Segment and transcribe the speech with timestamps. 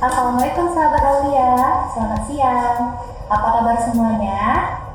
[0.00, 2.96] Assalamualaikum sahabat Aulia, selamat siang.
[3.28, 4.40] Apa kabar semuanya?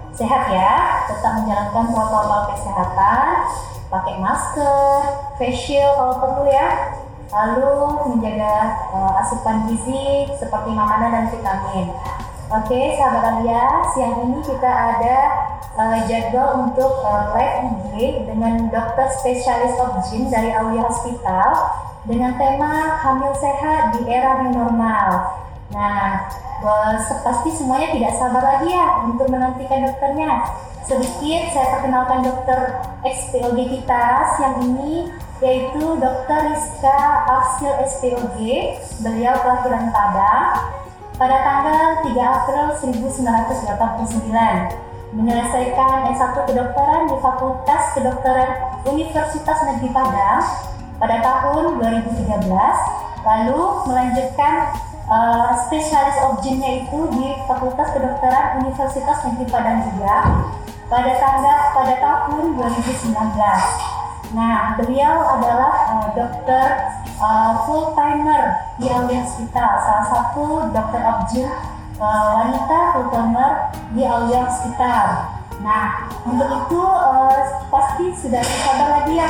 [0.09, 1.05] Sehat ya?
[1.05, 3.46] Tetap menjalankan protokol kesehatan,
[3.86, 4.97] pakai masker,
[5.38, 6.97] facial kalau perlu ya.
[7.29, 7.73] Lalu
[8.18, 11.93] menjaga uh, asupan gizi seperti makanan dan vitamin.
[12.49, 15.17] Oke, sahabat Aulia, siang ini kita ada
[15.77, 23.01] uh, jadwal untuk uh, live IG dengan dokter spesialis objin dari Aulia Hospital dengan tema
[23.01, 25.09] hamil sehat di era new normal.
[25.73, 26.29] Nah,
[27.25, 30.46] pasti semuanya tidak sabar lagi ya untuk menantikan dokternya.
[30.86, 34.05] Sedikit saya perkenalkan dokter XPOG kita
[34.38, 35.09] siang ini
[35.41, 36.53] yaitu Dr.
[36.53, 38.38] Rizka Arsil SPOG.
[39.02, 40.77] Beliau kelahiran Padang
[41.17, 48.52] pada tanggal 3 April 1989 menyelesaikan S1 kedokteran di Fakultas Kedokteran
[48.85, 52.45] Universitas Negeri Padang pada tahun 2013
[53.25, 54.55] lalu melanjutkan
[55.09, 60.15] uh, spesialis objinnya itu di Fakultas Kedokteran Universitas Negeri Padang juga
[60.85, 63.17] pada tanggal pada tahun 2019.
[64.35, 66.65] Nah, beliau adalah uh, dokter
[67.17, 71.49] uh, full timer di Aulia Hospital, salah satu dokter objin
[71.97, 73.52] uh, wanita full timer
[73.97, 75.05] di Aulia Hospital.
[75.65, 79.30] Nah, untuk itu uh, pasti sudah sabar lagi ya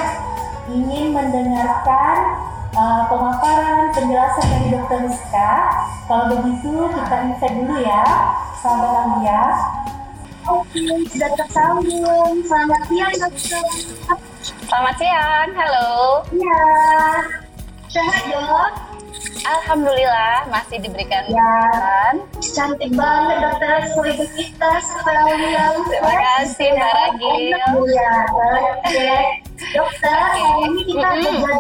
[0.69, 2.16] ingin mendengarkan
[2.73, 5.53] uh, pemaparan penjelasan dari Dokter Rizka.
[6.05, 8.03] Kalau begitu kita invite dulu ya,
[8.61, 9.44] sahabat Anggia.
[10.45, 12.38] Oke, sudah tersambung.
[12.45, 13.66] Selamat siang, dokter.
[14.45, 16.22] Selamat siang, halo.
[16.30, 16.66] Iya.
[17.89, 18.72] Sehat, dok?
[19.45, 21.53] Alhamdulillah masih diberikan ya.
[22.41, 25.73] Cantik banget dokter sebagai kita sekalian.
[25.85, 27.41] Terima kasih Mbak Ragil.
[27.89, 29.44] Ya, oke.
[29.76, 31.36] Dokter, hari ini kita mm -hmm.
[31.44, 31.59] jadwal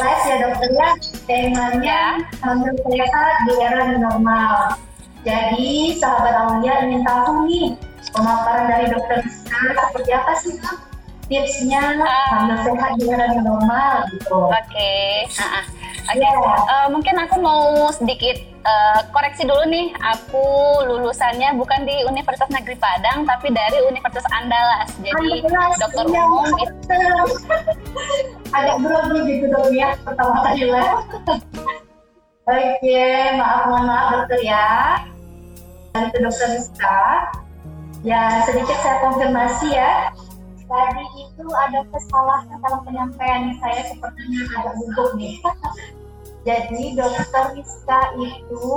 [0.00, 0.90] live ya dokter ya.
[1.28, 2.00] Temanya
[2.40, 4.80] hamil sehat di era normal.
[5.28, 7.76] Jadi sahabat Aulia ingin tahu nih
[8.16, 10.76] pemaparan dari dokter seperti apa sih dok?
[11.28, 12.00] tipsnya
[12.32, 14.48] hamil sehat di era normal gitu.
[14.48, 15.28] Oke, okay.
[15.36, 15.64] uh -uh.
[16.08, 16.24] Oke, okay.
[16.24, 16.56] Iya.
[16.72, 19.92] uh, mungkin aku mau sedikit uh, koreksi dulu nih.
[20.16, 20.40] Aku
[20.88, 24.88] lulusannya bukan di Universitas Negeri Padang, tapi dari Universitas Andalas.
[25.04, 26.24] Jadi Andalas, dokter iya.
[26.24, 27.00] umum itu.
[28.56, 31.04] Agak grogi gitu dong ya pertama kali lah.
[32.48, 33.04] Oke,
[33.36, 34.68] maaf mohon maaf dokter ya.
[35.92, 37.00] Dan itu dokter Rizka.
[38.00, 40.08] Ya sedikit saya konfirmasi ya
[40.68, 45.40] tadi itu ada kesalahan dalam penyampaian saya sepertinya agak gugup nih.
[46.44, 48.68] Jadi dokter Rizka itu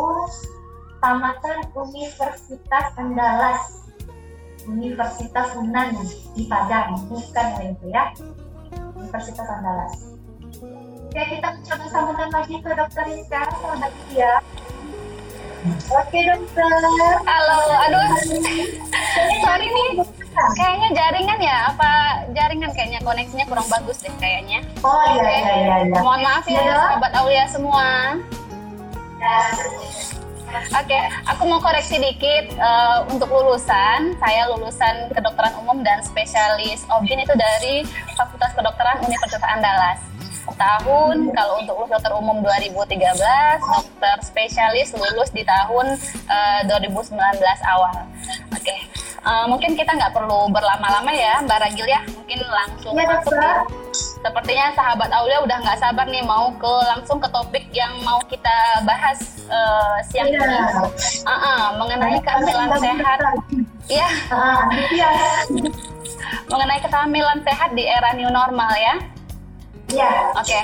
[1.04, 3.86] tamatan Universitas Andalas,
[4.66, 5.96] Universitas Unan
[6.36, 8.12] di Padang, bukan itu ya,
[8.98, 9.94] Universitas Andalas.
[11.12, 14.34] Oke, kita mencoba sambungan lagi ke dokter Rizka, selamat ya.
[15.92, 16.72] Oke dokter.
[17.28, 18.10] Halo, aduh.
[19.46, 19.90] Sorry nih,
[20.56, 21.58] kayaknya jaringan ya?
[21.74, 21.92] Apa
[22.32, 24.64] jaringan kayaknya koneksinya kurang bagus deh kayaknya.
[24.82, 25.76] Oh iya iya iya.
[25.88, 26.00] iya.
[26.00, 27.88] Mohon maaf ya, ya sahabat Aulia semua.
[29.22, 29.38] Ya.
[30.52, 34.20] Oke, okay, aku mau koreksi dikit uh, untuk lulusan.
[34.20, 37.88] Saya lulusan kedokteran umum dan spesialis objin itu dari
[38.20, 40.12] Fakultas Kedokteran Universitas Andalas
[40.58, 42.98] tahun kalau untuk lulus dokter umum 2013
[43.62, 45.98] dokter spesialis lulus di tahun
[46.30, 47.18] uh, eh, 2019
[47.66, 47.96] awal
[48.50, 48.91] oke okay.
[49.26, 53.36] Uh, eh, mungkin kita nggak perlu berlama-lama ya Mbak Ragil ya mungkin langsung ya, masuk
[53.38, 53.54] ya.
[54.22, 58.86] sepertinya sahabat Aulia udah nggak sabar nih mau ke langsung ke topik yang mau kita
[58.86, 60.40] bahas uh, siang ya.
[60.42, 60.58] ini
[61.26, 63.20] uh -uh, mengenai kehamilan sehat
[63.90, 64.62] ya uh,
[66.52, 68.96] mengenai kehamilan sehat di era new normal ya
[69.92, 70.12] Iya.
[70.40, 70.48] Oke.
[70.48, 70.64] Okay.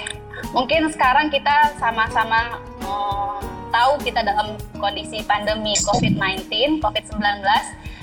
[0.56, 7.44] Mungkin sekarang kita sama-sama um, tahu kita dalam kondisi pandemi COVID-19, COVID-19,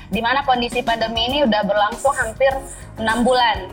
[0.09, 2.51] di mana kondisi pandemi ini udah berlangsung hampir
[2.99, 3.69] enam bulan.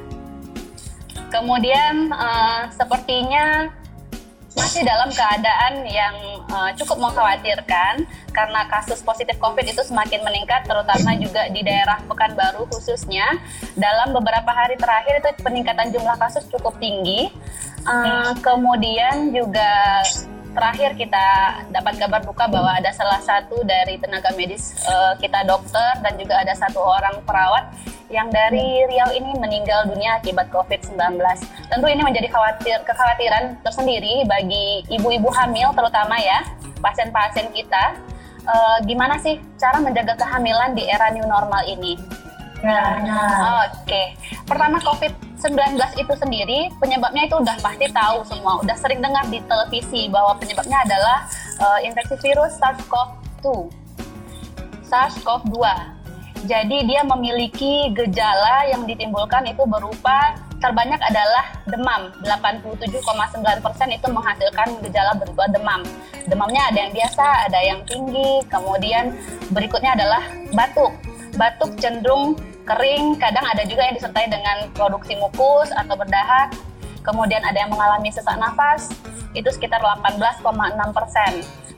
[1.32, 3.72] Kemudian uh, sepertinya
[4.52, 6.12] masih dalam keadaan yang
[6.52, 8.04] uh, cukup mengkhawatirkan
[8.36, 13.24] karena kasus positif COVID itu semakin meningkat, terutama juga di daerah Pekanbaru khususnya.
[13.76, 17.32] Dalam beberapa hari terakhir itu peningkatan jumlah kasus cukup tinggi.
[17.82, 20.04] Uh, kemudian juga
[20.52, 21.24] terakhir kita
[21.72, 26.40] dapat kabar duka bahwa ada salah satu dari tenaga medis uh, kita dokter dan juga
[26.40, 27.72] ada satu orang perawat
[28.12, 31.16] yang dari Riau ini meninggal dunia akibat COVID-19.
[31.72, 36.44] Tentu ini menjadi khawatir kekhawatiran tersendiri bagi ibu-ibu hamil terutama ya,
[36.84, 37.96] pasien-pasien kita.
[38.42, 41.96] Uh, gimana sih cara menjaga kehamilan di era new normal ini?
[42.62, 42.94] Ya,
[43.66, 43.82] Oke.
[43.82, 44.06] Okay.
[44.46, 50.06] Pertama COVID-19 itu sendiri penyebabnya itu udah pasti tahu semua, udah sering dengar di televisi
[50.06, 51.26] bahwa penyebabnya adalah
[51.58, 53.66] uh, infeksi virus SARS-CoV-2.
[54.86, 55.58] SARS-CoV-2.
[56.46, 62.14] Jadi dia memiliki gejala yang ditimbulkan itu berupa terbanyak adalah demam.
[62.22, 62.94] 87,9%
[63.90, 65.82] itu menghasilkan gejala berupa demam.
[66.30, 69.18] Demamnya ada yang biasa, ada yang tinggi, kemudian
[69.50, 70.22] berikutnya adalah
[70.54, 70.94] batuk.
[71.34, 76.54] Batuk cenderung kering, kadang ada juga yang disertai dengan produksi mukus atau berdahak.
[77.02, 78.90] Kemudian ada yang mengalami sesak nafas,
[79.34, 80.38] itu sekitar 18,6
[80.94, 81.32] persen.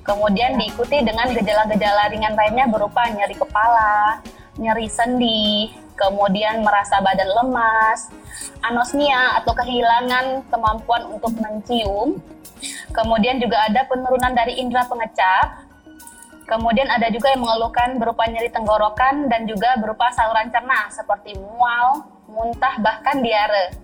[0.05, 4.21] Kemudian diikuti dengan gejala-gejala ringan lainnya berupa nyeri kepala,
[4.61, 8.13] nyeri sendi, kemudian merasa badan lemas,
[8.61, 12.21] anosmia atau kehilangan kemampuan untuk mencium,
[12.93, 15.64] kemudian juga ada penurunan dari indera pengecap,
[16.45, 22.05] kemudian ada juga yang mengeluhkan berupa nyeri tenggorokan dan juga berupa saluran cerna seperti mual,
[22.29, 23.77] muntah, bahkan diare.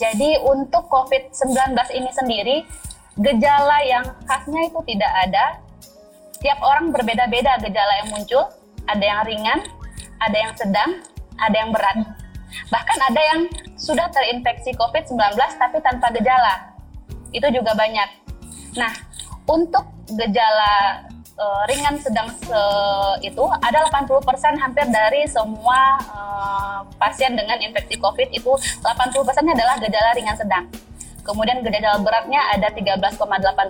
[0.00, 2.56] Jadi untuk COVID-19 ini sendiri
[3.20, 5.60] gejala yang khasnya itu tidak ada.
[6.40, 8.48] Tiap orang berbeda-beda gejala yang muncul.
[8.88, 9.60] Ada yang ringan,
[10.24, 10.90] ada yang sedang,
[11.36, 12.00] ada yang berat.
[12.72, 13.40] Bahkan ada yang
[13.76, 16.72] sudah terinfeksi COVID-19 tapi tanpa gejala.
[17.30, 18.08] Itu juga banyak.
[18.80, 18.92] Nah,
[19.44, 19.84] untuk
[20.16, 21.04] gejala
[21.40, 22.62] e, ringan sedang se
[23.24, 26.20] itu ada 80% hampir dari semua e,
[27.00, 28.52] pasien dengan infeksi COVID itu
[28.84, 30.68] 80% adalah gejala ringan sedang.
[31.24, 33.16] Kemudian gejala beratnya ada 13,8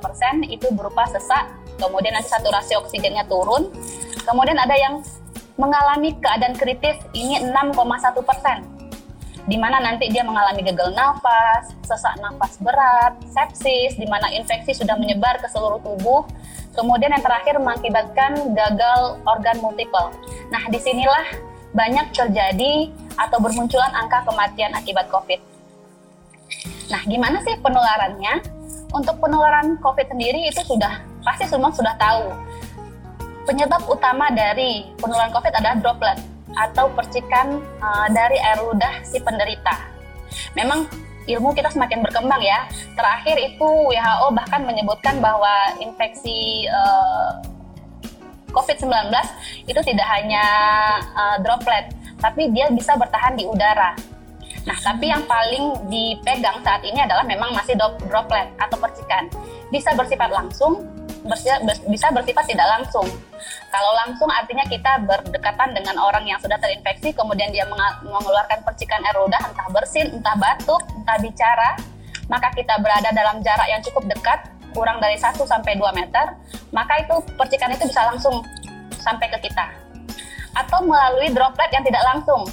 [0.00, 1.50] persen, itu berupa sesak.
[1.76, 3.68] Kemudian nanti saturasi oksigennya turun.
[4.22, 5.02] Kemudian ada yang
[5.58, 7.74] mengalami keadaan kritis, ini 6,1
[8.24, 8.64] persen.
[9.44, 14.94] Di mana nanti dia mengalami gagal nafas, sesak nafas berat, sepsis, di mana infeksi sudah
[14.94, 16.22] menyebar ke seluruh tubuh.
[16.70, 20.14] Kemudian yang terakhir mengakibatkan gagal organ multiple.
[20.54, 21.26] Nah, di sinilah
[21.74, 25.40] banyak terjadi atau bermunculan angka kematian akibat COVID.
[26.90, 28.58] Nah, gimana sih penularannya?
[28.90, 32.34] Untuk penularan COVID sendiri itu sudah pasti semua sudah tahu.
[33.46, 36.18] Penyebab utama dari penularan COVID adalah droplet
[36.58, 39.78] atau percikan uh, dari air ludah si penderita.
[40.58, 40.90] Memang
[41.36, 42.66] ilmu kita semakin berkembang ya.
[42.98, 47.40] Terakhir itu WHO bahkan menyebutkan bahwa infeksi uh,
[48.50, 49.14] COVID-19
[49.70, 50.44] itu tidak hanya
[51.14, 53.94] uh, droplet, tapi dia bisa bertahan di udara.
[54.68, 59.30] Nah, tapi yang paling dipegang saat ini adalah memang masih droplet atau percikan.
[59.72, 60.84] Bisa bersifat langsung,
[61.88, 63.06] bisa bersifat tidak langsung.
[63.70, 67.68] Kalau langsung artinya kita berdekatan dengan orang yang sudah terinfeksi, kemudian dia
[68.02, 71.78] mengeluarkan percikan air ludah, entah bersin, entah batuk, entah bicara,
[72.26, 74.42] maka kita berada dalam jarak yang cukup dekat,
[74.74, 76.34] kurang dari 1 sampai 2 meter,
[76.70, 78.42] maka itu percikan itu bisa langsung
[78.98, 79.66] sampai ke kita.
[80.54, 82.46] Atau melalui droplet yang tidak langsung,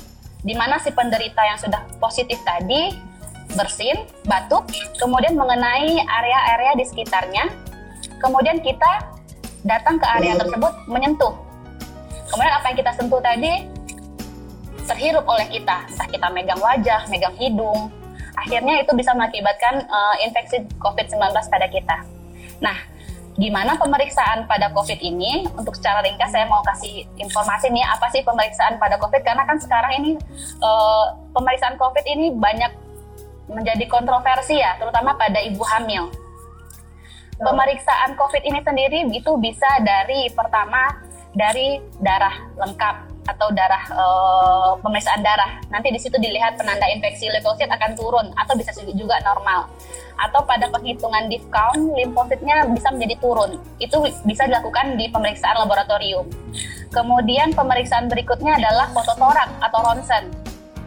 [0.45, 2.93] di mana si penderita yang sudah positif tadi
[3.57, 4.69] bersin, batuk,
[5.01, 7.49] kemudian mengenai area-area di sekitarnya,
[8.21, 9.17] kemudian kita
[9.65, 11.33] datang ke area tersebut menyentuh.
[12.27, 13.67] Kemudian apa yang kita sentuh tadi
[14.87, 17.91] terhirup oleh kita, entah kita megang wajah, megang hidung,
[18.39, 21.19] akhirnya itu bisa mengakibatkan uh, infeksi COVID-19
[21.51, 21.97] pada kita.
[22.63, 22.77] Nah,
[23.35, 25.43] gimana pemeriksaan pada COVID ini?
[25.59, 29.59] Untuk secara ringkas saya mau kasih informasi nih apa sih pemeriksaan pada COVID karena kan
[29.59, 30.11] sekarang ini
[30.63, 32.71] uh, pemeriksaan COVID ini banyak
[33.47, 36.11] menjadi kontroversi ya, terutama pada ibu hamil.
[37.37, 40.89] Pemeriksaan COVID ini sendiri itu bisa dari pertama
[41.37, 42.95] dari darah lengkap
[43.29, 44.05] atau darah e,
[44.81, 45.61] pemeriksaan darah.
[45.69, 49.69] Nanti di situ dilihat penanda infeksi limfosit akan turun atau bisa juga normal.
[50.17, 53.61] Atau pada penghitungan diff count limfositnya bisa menjadi turun.
[53.77, 56.25] Itu bisa dilakukan di pemeriksaan laboratorium.
[56.89, 60.33] Kemudian pemeriksaan berikutnya adalah fototorak atau ronsen.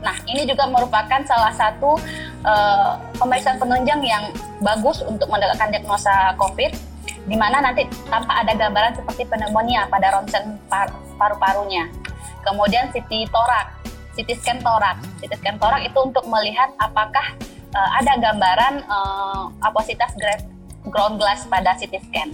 [0.02, 1.94] Nah, ini juga merupakan salah satu
[2.42, 2.54] e,
[3.22, 4.24] pemeriksaan penunjang yang
[4.60, 6.72] bagus untuk mendapatkan diagnosa COVID
[7.28, 10.56] di mana nanti tanpa ada gambaran seperti pneumonia pada ronsen
[11.20, 11.88] paru-parunya.
[12.40, 13.76] Kemudian CT torak,
[14.16, 14.96] CT scan torak.
[15.20, 17.36] CT scan torak itu untuk melihat apakah
[17.76, 20.16] uh, ada gambaran uh, apositas
[20.88, 22.28] ground glass pada CT scan.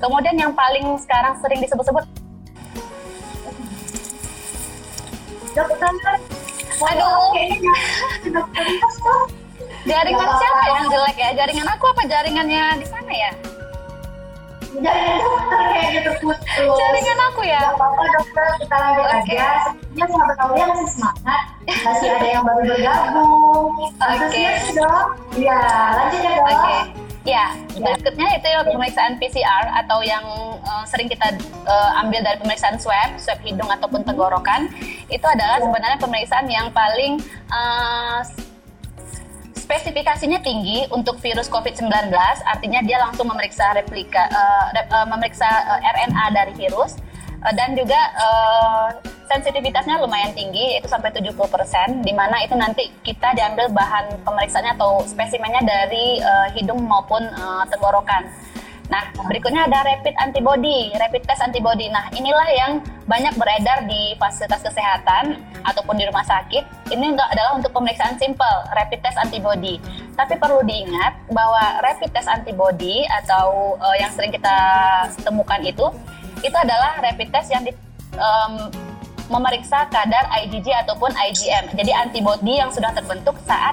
[0.00, 2.04] Kemudian yang paling sekarang sering disebut-sebut
[5.54, 5.86] Dokter,
[6.82, 7.30] aduh,
[9.84, 11.30] jaringan siapa yang jelek ya?
[11.38, 13.32] Jaringan aku apa jaringannya di sana ya?
[14.82, 19.38] jaringan dokter kayaknya terputus jaringan aku ya Gak apa-apa dokter kita lanjut okay.
[19.38, 21.44] aja sebenarnya sahabat Aulia masih semangat
[21.86, 24.50] masih ada yang baru bergabung oke okay.
[24.74, 25.60] dong ya
[25.94, 26.80] lanjut ya dok okay.
[27.24, 30.20] Ya, berikutnya itu ya pemeriksaan PCR atau yang
[30.60, 31.32] uh, sering kita
[31.64, 34.68] uh, ambil dari pemeriksaan swab, swab hidung ataupun tenggorokan.
[35.08, 37.16] Itu adalah sebenarnya pemeriksaan yang paling
[37.48, 38.20] uh,
[39.64, 41.88] spesifikasinya tinggi untuk virus COVID-19,
[42.44, 47.00] artinya dia langsung memeriksa replika, uh, rep, uh, memeriksa uh, RNA dari virus
[47.40, 48.88] uh, dan juga uh,
[49.24, 55.00] sensitivitasnya lumayan tinggi, yaitu sampai 70%, di mana itu nanti kita diambil bahan pemeriksaannya atau
[55.08, 58.28] spesimennya dari uh, hidung maupun uh, tenggorokan.
[58.92, 61.88] Nah, berikutnya ada rapid antibody, rapid test antibody.
[61.88, 62.72] Nah, inilah yang
[63.08, 66.92] banyak beredar di fasilitas kesehatan ataupun di rumah sakit.
[66.92, 69.80] Ini adalah untuk pemeriksaan simple, rapid test antibody.
[70.12, 74.56] Tapi perlu diingat bahwa rapid test antibody atau uh, yang sering kita
[75.24, 75.88] temukan itu,
[76.44, 77.72] itu adalah rapid test yang di,
[78.20, 78.68] um,
[79.32, 81.72] memeriksa kadar IgG ataupun IgM.
[81.72, 83.72] Jadi antibody yang sudah terbentuk saat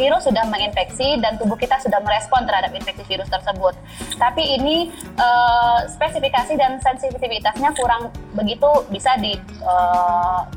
[0.00, 3.76] virus sudah menginfeksi dan tubuh kita sudah merespon terhadap infeksi virus tersebut.
[4.16, 4.88] Tapi ini
[5.20, 10.48] uh, spesifikasi dan sensitivitasnya kurang begitu bisa di uh,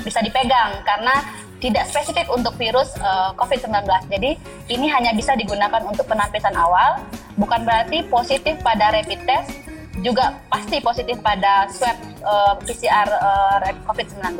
[0.00, 1.12] bisa dipegang karena
[1.58, 3.82] tidak spesifik untuk virus uh, eh, COVID-19.
[4.14, 4.30] Jadi
[4.70, 7.02] ini hanya bisa digunakan untuk penampisan awal,
[7.34, 9.50] bukan berarti positif pada rapid test,
[9.98, 13.58] juga pasti positif pada swab uh, PCR uh,
[13.90, 14.38] COVID-19,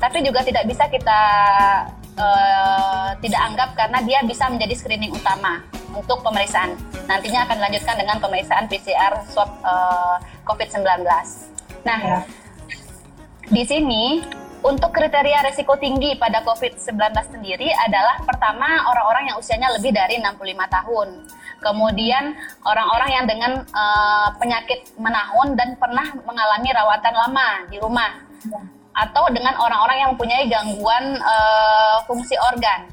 [0.00, 1.20] tapi juga tidak bisa kita
[2.16, 6.76] uh, tidak anggap karena dia bisa menjadi screening utama untuk pemeriksaan.
[7.08, 10.84] Nantinya akan dilanjutkan dengan pemeriksaan PCR swab uh, COVID-19.
[11.86, 12.20] Nah, ya.
[13.48, 14.20] di sini
[14.66, 16.90] untuk kriteria resiko tinggi pada COVID-19
[17.30, 21.08] sendiri adalah pertama orang-orang yang usianya lebih dari 65 tahun.
[21.62, 28.10] Kemudian orang-orang yang dengan uh, penyakit menahun dan pernah mengalami rawatan lama di rumah.
[28.50, 32.88] Ya atau dengan orang-orang yang mempunyai gangguan uh, fungsi organ.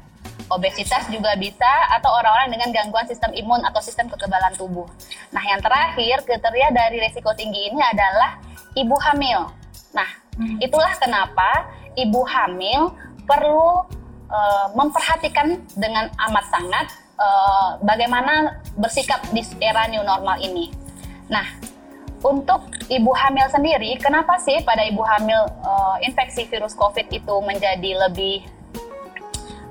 [0.52, 4.84] Obesitas juga bisa atau orang-orang dengan gangguan sistem imun atau sistem kekebalan tubuh.
[5.32, 8.36] Nah, yang terakhir kriteria dari risiko tinggi ini adalah
[8.76, 9.48] ibu hamil.
[9.96, 10.60] Nah, hmm.
[10.60, 12.92] itulah kenapa ibu hamil
[13.24, 13.88] perlu
[14.28, 20.68] uh, memperhatikan dengan amat sangat uh, bagaimana bersikap di era new normal ini.
[21.32, 21.46] Nah,
[22.24, 28.08] untuk ibu hamil sendiri, kenapa sih pada ibu hamil uh, infeksi virus COVID itu menjadi
[28.08, 28.40] lebih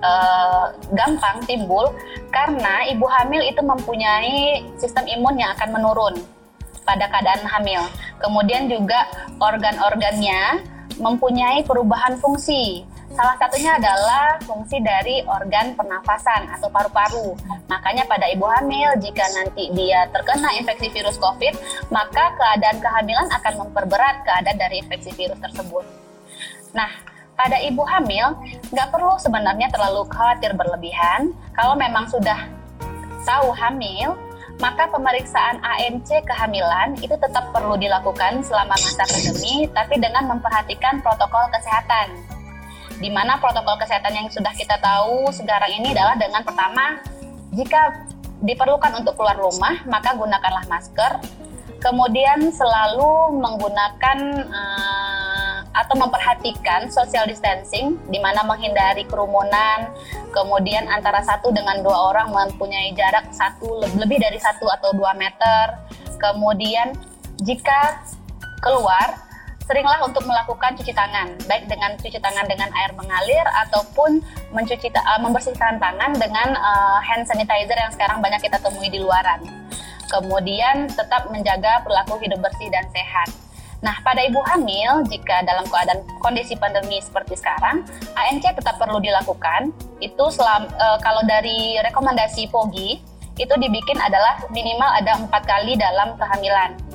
[0.06, 1.90] uh, gampang timbul?
[2.30, 6.16] Karena ibu hamil itu mempunyai sistem imun yang akan menurun
[6.86, 7.82] pada keadaan hamil.
[8.22, 9.10] Kemudian juga
[9.42, 10.62] organ-organnya
[11.02, 17.38] mempunyai perubahan fungsi Salah satunya adalah fungsi dari organ pernafasan atau paru-paru.
[17.70, 21.54] Makanya pada ibu hamil, jika nanti dia terkena infeksi virus COVID,
[21.94, 25.86] maka keadaan kehamilan akan memperberat keadaan dari infeksi virus tersebut.
[26.74, 26.90] Nah,
[27.38, 28.34] pada ibu hamil,
[28.74, 31.38] nggak perlu sebenarnya terlalu khawatir berlebihan.
[31.54, 32.50] Kalau memang sudah
[33.30, 34.18] tahu hamil,
[34.58, 41.46] maka pemeriksaan ANC kehamilan itu tetap perlu dilakukan selama masa pandemi, tapi dengan memperhatikan protokol
[41.54, 42.33] kesehatan
[43.02, 47.00] di mana protokol kesehatan yang sudah kita tahu sekarang ini adalah dengan pertama
[47.54, 48.06] jika
[48.44, 51.22] diperlukan untuk keluar rumah maka gunakanlah masker.
[51.84, 59.92] Kemudian selalu menggunakan uh, atau memperhatikan social distancing di mana menghindari kerumunan.
[60.32, 65.76] Kemudian antara satu dengan dua orang mempunyai jarak satu lebih dari satu atau dua meter.
[66.22, 66.96] Kemudian
[67.44, 68.00] jika
[68.64, 69.23] keluar
[69.64, 74.20] seringlah untuk melakukan cuci tangan, baik dengan cuci tangan dengan air mengalir ataupun
[74.52, 79.40] mencuci uh, membersihkan tangan dengan uh, hand sanitizer yang sekarang banyak kita temui di luaran.
[80.12, 83.32] Kemudian tetap menjaga perilaku hidup bersih dan sehat.
[83.84, 87.84] Nah, pada ibu hamil, jika dalam keadaan kondisi pandemi seperti sekarang,
[88.16, 89.76] ANC tetap perlu dilakukan.
[90.00, 93.04] Itu selam, uh, kalau dari rekomendasi POGI,
[93.42, 96.93] itu dibikin adalah minimal ada empat kali dalam kehamilan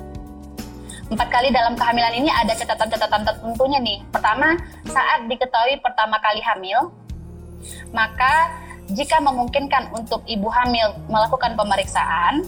[1.09, 3.97] empat kali dalam kehamilan ini ada catatan-catatan tertentunya nih.
[4.13, 4.53] Pertama,
[4.85, 6.93] saat diketahui pertama kali hamil,
[7.89, 8.53] maka
[8.93, 12.45] jika memungkinkan untuk ibu hamil melakukan pemeriksaan,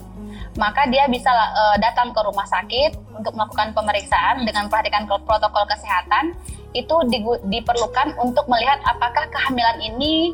[0.57, 6.37] maka dia bisa uh, datang ke rumah sakit untuk melakukan pemeriksaan dengan perhatikan protokol kesehatan.
[6.71, 10.33] Itu di, diperlukan untuk melihat apakah kehamilan ini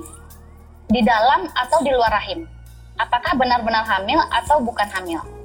[0.88, 2.48] di dalam atau di luar rahim.
[2.98, 5.37] Apakah benar-benar hamil atau bukan hamil.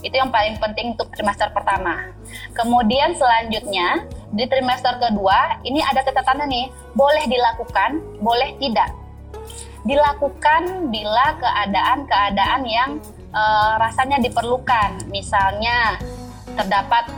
[0.00, 2.08] Itu yang paling penting untuk trimester pertama.
[2.56, 6.66] Kemudian selanjutnya di trimester kedua ini ada catatannya nih,
[6.96, 8.90] boleh dilakukan, boleh tidak.
[9.84, 12.90] Dilakukan bila keadaan-keadaan yang
[13.32, 15.08] uh, rasanya diperlukan.
[15.08, 15.96] Misalnya
[16.56, 17.08] terdapat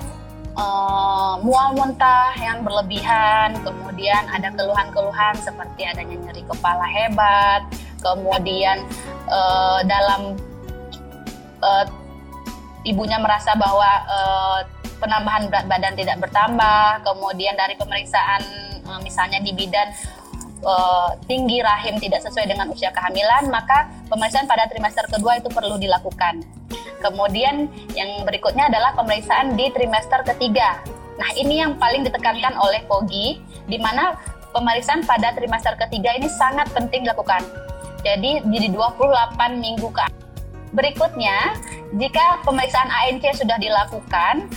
[0.54, 7.62] uh, mual muntah yang berlebihan, kemudian ada keluhan-keluhan seperti adanya nyeri kepala hebat,
[8.02, 8.82] kemudian
[9.30, 10.38] uh, dalam
[12.82, 14.60] ibunya merasa bahwa uh,
[14.98, 18.42] penambahan berat badan tidak bertambah, kemudian dari pemeriksaan
[18.86, 19.90] uh, misalnya di bidan
[20.62, 25.78] uh, tinggi rahim tidak sesuai dengan usia kehamilan, maka pemeriksaan pada trimester kedua itu perlu
[25.78, 26.42] dilakukan.
[27.02, 27.66] Kemudian
[27.98, 30.78] yang berikutnya adalah pemeriksaan di trimester ketiga.
[31.18, 34.14] Nah, ini yang paling ditekankan oleh Pogi, di mana
[34.54, 37.42] pemeriksaan pada trimester ketiga ini sangat penting dilakukan.
[38.02, 40.02] Jadi di 28 minggu ke
[40.72, 41.52] Berikutnya,
[42.00, 44.48] jika pemeriksaan ANC sudah dilakukan,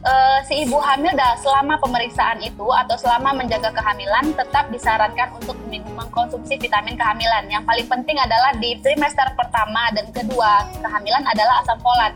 [0.00, 5.60] uh, si ibu hamil dah selama pemeriksaan itu atau selama menjaga kehamilan tetap disarankan untuk
[5.68, 7.44] mengkonsumsi vitamin kehamilan.
[7.52, 12.12] Yang paling penting adalah di trimester pertama dan kedua kehamilan adalah asam folat.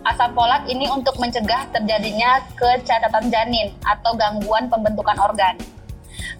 [0.00, 5.60] Asam folat ini untuk mencegah terjadinya kecacatan janin atau gangguan pembentukan organ.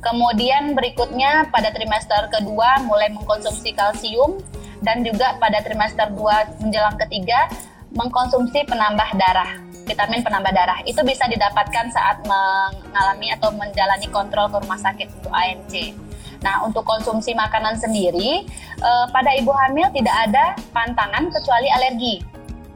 [0.00, 4.40] Kemudian berikutnya pada trimester kedua mulai mengkonsumsi kalsium
[4.80, 7.48] dan juga pada trimester 2 menjelang ketiga
[7.90, 10.78] mengkonsumsi penambah darah, vitamin penambah darah.
[10.86, 15.94] Itu bisa didapatkan saat mengalami atau menjalani kontrol ke rumah sakit untuk ANC.
[16.40, 18.46] Nah, untuk konsumsi makanan sendiri,
[18.80, 22.24] eh, pada ibu hamil tidak ada pantangan kecuali alergi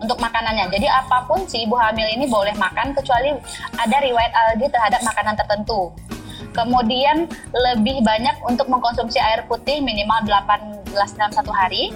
[0.04, 0.68] untuk makanannya.
[0.68, 3.32] Jadi apa pun si ibu hamil ini boleh makan kecuali
[3.80, 5.88] ada riwayat alergi terhadap makanan tertentu.
[6.52, 11.90] Kemudian lebih banyak untuk mengkonsumsi air putih minimal 8 gelas dalam satu hari.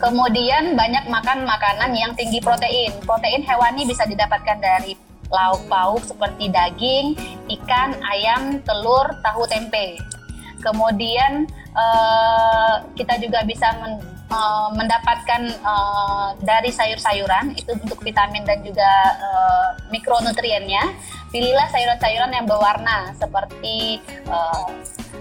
[0.00, 2.92] Kemudian banyak makan makanan yang tinggi protein.
[3.04, 4.96] Protein hewani bisa didapatkan dari
[5.28, 7.16] lauk pauk seperti daging,
[7.60, 10.00] ikan, ayam, telur, tahu, tempe.
[10.60, 13.72] Kemudian eh, kita juga bisa
[14.30, 18.90] uh, mendapatkan uh, dari sayur-sayuran itu untuk vitamin dan juga
[19.20, 20.94] uh, mikronutriennya.
[21.30, 24.70] Pilihlah sayuran-sayuran yang berwarna seperti uh,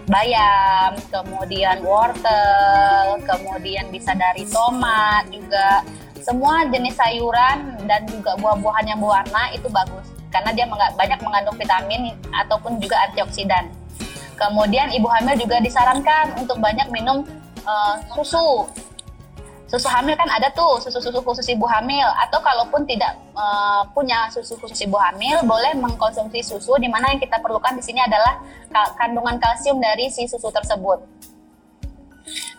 [0.05, 5.81] bayam kemudian wortel kemudian bisa dari tomat juga.
[6.25, 10.65] Semua jenis sayuran dan juga buah-buahan yang berwarna itu bagus karena dia
[10.97, 13.69] banyak mengandung vitamin ataupun juga antioksidan.
[14.35, 17.23] Kemudian ibu hamil juga disarankan untuk banyak minum
[17.63, 18.67] uh, susu
[19.75, 24.55] susu hamil kan ada tuh susu-susu khusus ibu hamil atau kalaupun tidak uh, punya susu
[24.55, 28.39] khusus ibu hamil boleh mengkonsumsi susu di mana yang kita perlukan di sini adalah
[28.95, 31.03] kandungan kalsium dari si susu tersebut.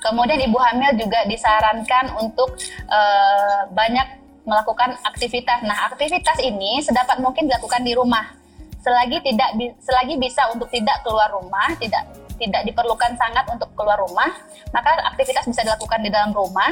[0.04, 2.52] Kemudian ibu hamil juga disarankan untuk
[2.84, 4.06] uh, banyak
[4.44, 5.64] melakukan aktivitas.
[5.64, 8.30] Nah, aktivitas ini sedapat mungkin dilakukan di rumah.
[8.84, 12.06] Selagi tidak selagi bisa untuk tidak keluar rumah, tidak
[12.38, 14.30] tidak diperlukan sangat untuk keluar rumah,
[14.70, 16.70] maka aktivitas bisa dilakukan di dalam rumah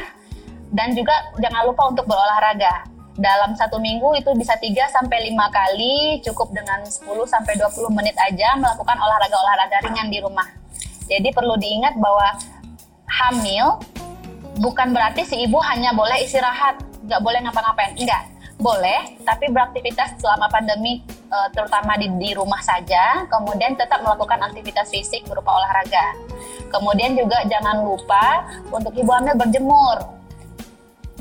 [0.75, 2.91] dan juga jangan lupa untuk berolahraga.
[3.15, 8.19] Dalam satu minggu itu bisa 3 sampai 5 kali, cukup dengan 10 sampai 20 menit
[8.19, 10.51] aja melakukan olahraga-olahraga ringan di rumah.
[11.07, 12.27] Jadi perlu diingat bahwa
[13.07, 13.79] hamil
[14.59, 17.95] bukan berarti si ibu hanya boleh istirahat, nggak boleh ngapa-ngapain.
[17.95, 24.43] Enggak, boleh, tapi beraktivitas selama pandemi eh, terutama di, di rumah saja, kemudian tetap melakukan
[24.43, 26.19] aktivitas fisik berupa olahraga.
[26.67, 28.43] Kemudian juga jangan lupa
[28.75, 30.24] untuk ibu hamil berjemur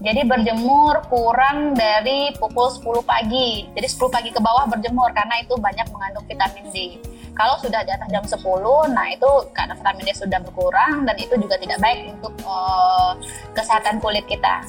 [0.04, 3.72] jadi berjemur kurang dari pukul 10 pagi.
[3.72, 7.00] Jadi 10 pagi ke bawah berjemur karena itu banyak mengandung vitamin D.
[7.32, 8.44] Kalau sudah di atas jam 10,
[8.92, 13.16] nah itu karena vitamin D sudah berkurang dan itu juga tidak baik untuk uh,
[13.56, 14.68] kesehatan kulit kita.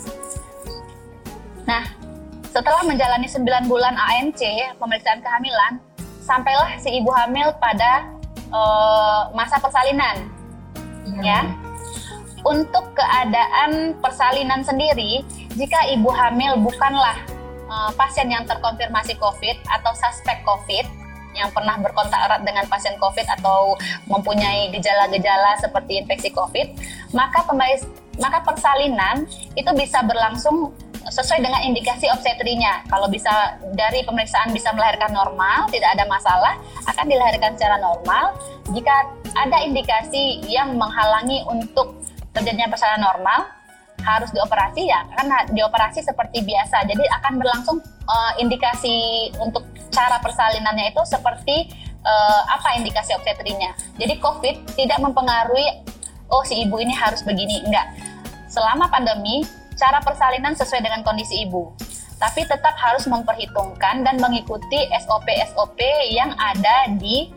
[1.67, 1.83] Nah,
[2.55, 4.39] setelah menjalani 9 bulan ANC,
[4.79, 5.83] pemeriksaan kehamilan,
[6.23, 8.07] sampailah si ibu hamil pada
[8.55, 10.31] uh, masa persalinan.
[11.27, 11.43] Ya.
[11.43, 11.74] ya
[12.45, 15.25] untuk keadaan persalinan sendiri,
[15.57, 17.17] jika ibu hamil bukanlah
[17.69, 20.87] uh, pasien yang terkonfirmasi COVID atau suspek COVID
[21.35, 23.75] yang pernah berkontak erat dengan pasien COVID atau
[24.07, 26.79] mempunyai gejala-gejala seperti infeksi COVID,
[27.11, 27.43] maka
[28.23, 29.27] maka persalinan
[29.59, 30.71] itu bisa berlangsung
[31.11, 32.81] sesuai dengan indikasi obstetrinya.
[32.89, 36.55] Kalau bisa dari pemeriksaan bisa melahirkan normal, tidak ada masalah,
[36.89, 38.39] akan dilahirkan secara normal.
[38.73, 41.99] Jika ada indikasi yang menghalangi untuk
[42.35, 43.41] terjadinya persalinan normal
[44.05, 46.85] harus dioperasi ya kan dioperasi seperti biasa.
[46.85, 51.73] Jadi akan berlangsung uh, indikasi untuk cara persalinannya itu seperti
[52.05, 53.73] uh, apa indikasi obstetrinya.
[53.97, 55.87] Jadi covid tidak mempengaruhi
[56.29, 57.65] oh si ibu ini harus begini.
[57.65, 57.97] Enggak.
[58.51, 61.73] Selama pandemi cara persalinan sesuai dengan kondisi ibu.
[62.15, 65.81] Tapi tetap harus memperhitungkan dan mengikuti SOP-SOP
[66.15, 67.29] yang ada di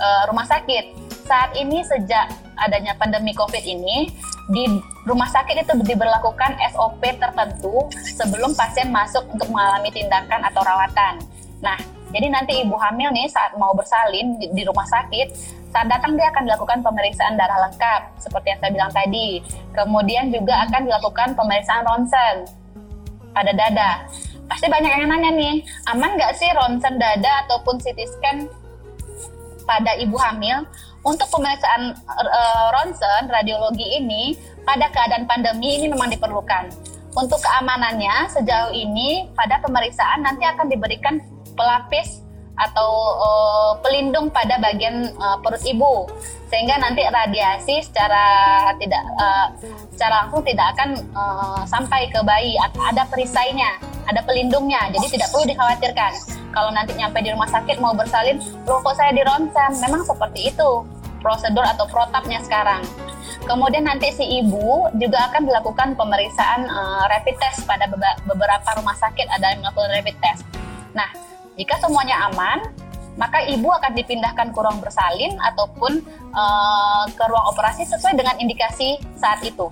[0.00, 1.01] uh, rumah sakit
[1.32, 2.28] saat ini sejak
[2.60, 4.12] adanya pandemi COVID ini
[4.52, 4.68] di
[5.08, 7.88] rumah sakit itu diberlakukan SOP tertentu
[8.20, 11.24] sebelum pasien masuk untuk mengalami tindakan atau rawatan.
[11.64, 11.80] Nah,
[12.12, 15.32] jadi nanti ibu hamil nih saat mau bersalin di, di rumah sakit,
[15.72, 19.40] saat datang dia akan dilakukan pemeriksaan darah lengkap seperti yang saya bilang tadi.
[19.72, 22.44] Kemudian juga akan dilakukan pemeriksaan ronsen
[23.32, 24.04] pada dada.
[24.52, 28.36] Pasti banyak yang nanya nih, aman nggak sih ronsen dada ataupun CT scan
[29.64, 30.68] pada ibu hamil?
[31.02, 36.70] Untuk pemeriksaan uh, ronsen radiologi ini pada keadaan pandemi ini memang diperlukan.
[37.12, 41.20] Untuk keamanannya sejauh ini pada pemeriksaan nanti akan diberikan
[41.52, 42.21] pelapis
[42.52, 46.08] atau uh, pelindung pada bagian uh, perut ibu.
[46.52, 48.24] Sehingga nanti radiasi secara
[48.76, 49.48] tidak uh,
[49.96, 52.52] secara langsung tidak akan uh, sampai ke bayi.
[52.60, 54.90] Ada perisainya ada pelindungnya.
[54.90, 56.12] Jadi tidak perlu dikhawatirkan.
[56.52, 58.36] Kalau nanti nyampe di rumah sakit mau bersalin
[58.68, 60.84] loh kok saya di ronsen memang seperti itu
[61.24, 62.82] prosedur atau protapnya sekarang.
[63.42, 67.88] Kemudian nanti si ibu juga akan dilakukan pemeriksaan uh, rapid test pada
[68.28, 69.26] beberapa rumah sakit.
[69.32, 70.42] Ada yang melakukan rapid test.
[70.92, 71.08] Nah
[71.56, 72.58] jika semuanya aman
[73.20, 76.00] maka ibu akan dipindahkan ke ruang bersalin ataupun
[76.32, 79.68] uh, ke ruang operasi sesuai dengan indikasi saat itu.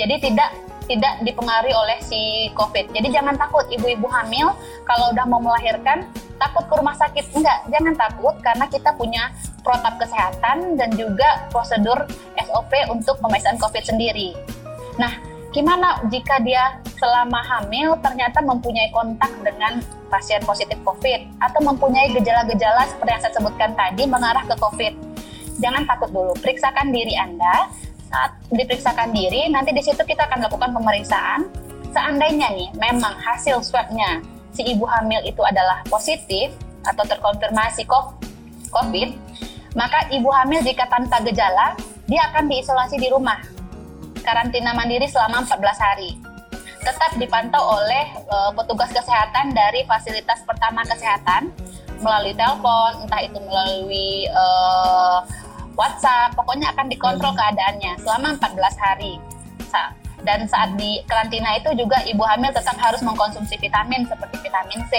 [0.00, 0.50] Jadi tidak
[0.88, 2.96] tidak dipengaruhi oleh si COVID.
[2.96, 4.50] Jadi jangan takut ibu-ibu hamil
[4.88, 6.08] kalau udah mau melahirkan
[6.40, 7.28] takut ke rumah sakit.
[7.36, 9.30] Enggak, jangan takut karena kita punya
[9.62, 12.08] protap kesehatan dan juga prosedur
[12.40, 14.34] SOP untuk pemeriksaan COVID sendiri.
[14.98, 22.08] Nah, Gimana jika dia selama hamil ternyata mempunyai kontak dengan pasien positif COVID atau mempunyai
[22.16, 24.92] gejala-gejala seperti yang saya sebutkan tadi mengarah ke COVID?
[25.60, 27.68] Jangan takut dulu, periksakan diri Anda.
[28.08, 31.44] Saat diperiksakan diri, nanti di situ kita akan lakukan pemeriksaan.
[31.92, 34.24] Seandainya nih memang hasil swabnya
[34.56, 36.48] si ibu hamil itu adalah positif
[36.88, 37.84] atau terkonfirmasi
[38.72, 39.08] COVID,
[39.76, 41.76] maka ibu hamil jika tanpa gejala,
[42.08, 43.51] dia akan diisolasi di rumah
[44.22, 46.16] karantina mandiri selama 14 hari.
[46.82, 51.54] Tetap dipantau oleh uh, petugas kesehatan dari fasilitas pertama kesehatan
[52.02, 55.22] melalui telepon, entah itu melalui uh,
[55.78, 59.14] WhatsApp, pokoknya akan dikontrol keadaannya selama 14 hari.
[60.22, 64.94] Dan saat di karantina itu juga ibu hamil tetap harus mengkonsumsi vitamin seperti vitamin C,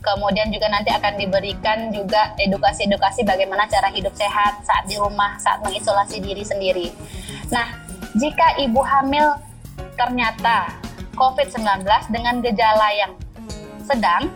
[0.00, 5.60] kemudian juga nanti akan diberikan juga edukasi-edukasi bagaimana cara hidup sehat saat di rumah, saat
[5.60, 6.88] mengisolasi diri sendiri.
[7.52, 7.68] Nah,
[8.18, 9.38] jika ibu hamil
[9.94, 10.74] ternyata
[11.14, 13.12] COVID-19 dengan gejala yang
[13.84, 14.32] sedang,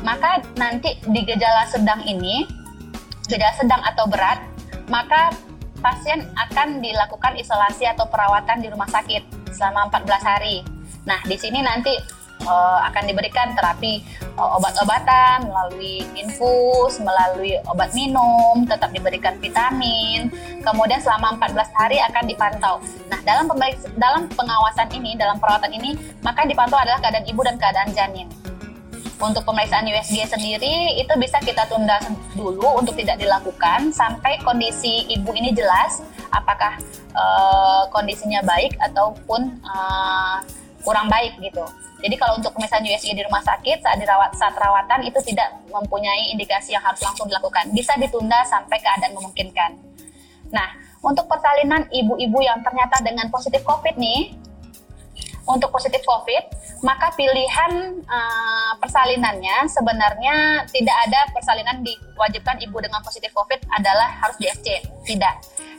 [0.00, 2.48] maka nanti di gejala sedang ini,
[3.28, 4.40] gejala sedang atau berat,
[4.88, 5.30] maka
[5.84, 10.64] pasien akan dilakukan isolasi atau perawatan di rumah sakit selama 14 hari.
[11.04, 11.92] Nah, di sini nanti
[12.46, 14.04] uh, akan diberikan terapi
[14.36, 20.30] uh, obat-obatan melalui infus, melalui obat minum, tetap diberikan vitamin.
[20.64, 22.76] Kemudian selama 14 hari akan dipantau.
[23.10, 23.48] Nah, dalam
[23.96, 28.28] dalam pengawasan ini, dalam perawatan ini, maka dipantau adalah keadaan ibu dan keadaan janin.
[29.22, 31.96] Untuk pemeriksaan USG sendiri itu bisa kita tunda
[32.34, 36.02] dulu untuk tidak dilakukan sampai kondisi ibu ini jelas
[36.34, 36.76] apakah
[37.14, 40.42] uh, kondisinya baik ataupun uh,
[40.84, 41.64] kurang baik gitu.
[42.04, 46.30] Jadi kalau untuk misalnya USG di rumah sakit saat dirawat saat rawatan itu tidak mempunyai
[46.36, 47.72] indikasi yang harus langsung dilakukan.
[47.72, 49.80] Bisa ditunda sampai keadaan memungkinkan.
[50.52, 50.68] Nah,
[51.00, 54.36] untuk persalinan ibu-ibu yang ternyata dengan positif COVID nih,
[55.44, 56.44] untuk positif COVID,
[56.84, 64.36] maka pilihan uh, persalinannya sebenarnya tidak ada persalinan diwajibkan ibu dengan positif COVID adalah harus
[64.40, 64.80] di FC.
[65.04, 65.34] Tidak.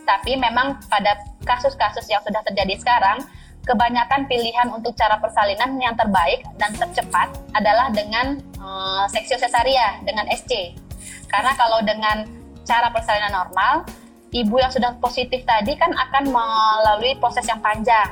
[0.06, 3.26] Tapi memang pada kasus-kasus yang sudah terjadi sekarang,
[3.66, 10.30] kebanyakan pilihan untuk cara persalinan yang terbaik dan tercepat adalah dengan uh, seksio cesaria dengan
[10.30, 10.78] SC.
[11.28, 12.30] Karena kalau dengan
[12.64, 13.84] cara persalinan normal,
[14.32, 18.06] ibu yang sudah positif tadi kan akan melalui proses yang panjang.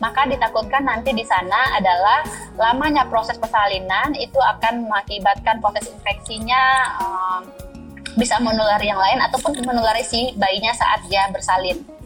[0.00, 2.24] Maka ditakutkan nanti di sana adalah
[2.56, 6.62] lamanya proses persalinan itu akan mengakibatkan proses infeksinya
[7.04, 7.42] um,
[8.16, 11.99] bisa menulari yang lain ataupun menulari si bayinya saat dia bersalin.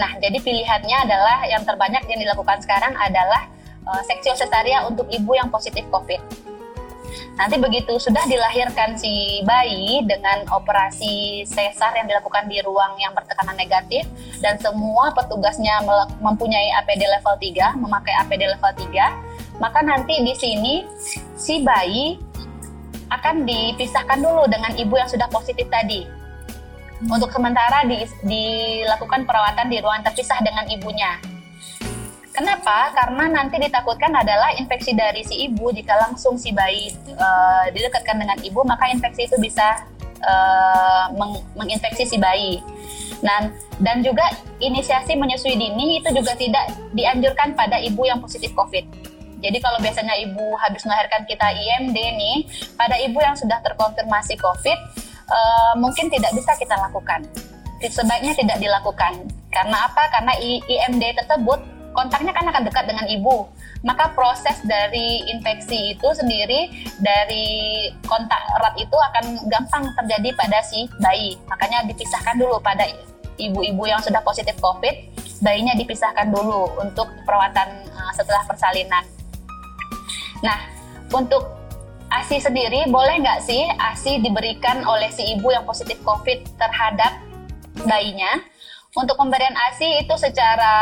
[0.00, 3.44] Nah, jadi pilihannya adalah yang terbanyak yang dilakukan sekarang adalah
[3.84, 6.48] uh, seksio setaria untuk ibu yang positif COVID.
[7.36, 13.56] Nanti begitu sudah dilahirkan si bayi dengan operasi sesar yang dilakukan di ruang yang bertekanan
[13.56, 14.08] negatif
[14.40, 15.84] dan semua petugasnya
[16.20, 20.74] mempunyai APD level 3, memakai APD level 3, maka nanti di sini
[21.36, 22.20] si bayi
[23.08, 26.19] akan dipisahkan dulu dengan ibu yang sudah positif tadi
[27.08, 31.16] untuk sementara di, dilakukan perawatan di ruang terpisah dengan ibunya.
[32.30, 32.94] Kenapa?
[32.94, 38.38] Karena nanti ditakutkan adalah infeksi dari si ibu jika langsung si bayi uh, didekatkan dengan
[38.40, 39.82] ibu, maka infeksi itu bisa
[40.22, 42.62] uh, meng menginfeksi si bayi.
[43.20, 44.24] Dan dan juga
[44.62, 49.10] inisiasi menyusui dini itu juga tidak dianjurkan pada ibu yang positif COVID.
[49.40, 52.38] Jadi kalau biasanya ibu habis melahirkan kita IMD nih,
[52.76, 54.78] pada ibu yang sudah terkonfirmasi COVID,
[55.30, 57.22] uh, mungkin tidak bisa kita lakukan.
[57.80, 59.24] Sebaiknya tidak dilakukan.
[59.48, 60.04] Karena apa?
[60.12, 61.58] Karena IMD tersebut
[61.96, 63.48] kontaknya kan akan dekat dengan ibu.
[63.80, 66.68] maka proses dari infeksi itu sendiri
[67.00, 71.40] dari kontak erat itu akan gampang terjadi pada si bayi.
[71.48, 72.84] Makanya dipisahkan dulu pada
[73.40, 79.00] ibu-ibu yang sudah positif COVID, bayinya dipisahkan dulu untuk perawatan uh, setelah persalinan.
[80.44, 80.60] Nah,
[81.16, 81.59] untuk
[82.10, 87.22] ASI sendiri boleh nggak sih ASI diberikan oleh si ibu yang positif COVID terhadap
[87.86, 88.42] bayinya?
[88.98, 90.74] Untuk pemberian ASI itu secara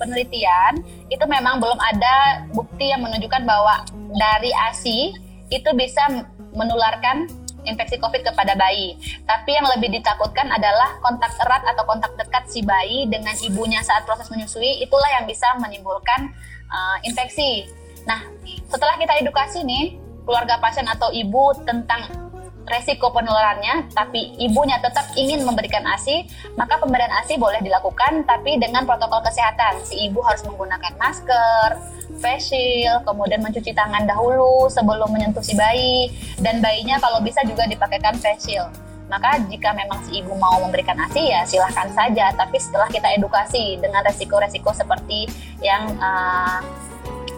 [0.00, 0.80] penelitian
[1.12, 3.84] itu memang belum ada bukti yang menunjukkan bahwa
[4.16, 5.12] dari ASI
[5.52, 6.24] itu bisa
[6.56, 7.28] menularkan
[7.68, 8.96] infeksi COVID kepada bayi.
[9.28, 14.08] Tapi yang lebih ditakutkan adalah kontak erat atau kontak dekat si bayi dengan ibunya saat
[14.08, 16.32] proses menyusui, itulah yang bisa menimbulkan
[16.72, 17.68] uh, infeksi.
[18.08, 18.24] Nah,
[18.72, 22.28] setelah kita edukasi nih, keluarga pasien atau ibu tentang
[22.68, 28.84] resiko penularannya, tapi ibunya tetap ingin memberikan ASI, maka pemberian ASI boleh dilakukan, tapi dengan
[28.84, 29.80] protokol kesehatan.
[29.88, 31.80] Si ibu harus menggunakan masker,
[32.20, 36.12] face shield, kemudian mencuci tangan dahulu sebelum menyentuh si bayi,
[36.44, 38.68] dan bayinya kalau bisa juga dipakaikan face shield.
[39.08, 43.80] Maka jika memang si ibu mau memberikan ASI ya silahkan saja, tapi setelah kita edukasi
[43.80, 45.24] dengan resiko-resiko seperti
[45.64, 46.60] yang uh,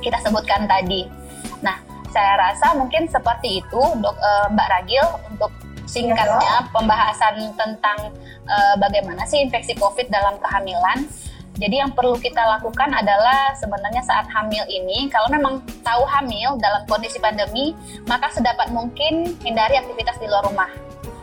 [0.03, 1.07] kita sebutkan tadi.
[1.63, 1.79] Nah,
[2.11, 5.51] saya rasa mungkin seperti itu dok uh, Mbak Ragil untuk
[5.91, 7.99] singkatnya iya, pembahasan tentang
[8.47, 11.07] uh, bagaimana sih infeksi COVID dalam kehamilan.
[11.61, 16.87] Jadi yang perlu kita lakukan adalah sebenarnya saat hamil ini, kalau memang tahu hamil dalam
[16.89, 17.77] kondisi pandemi,
[18.09, 20.71] maka sedapat mungkin hindari aktivitas di luar rumah.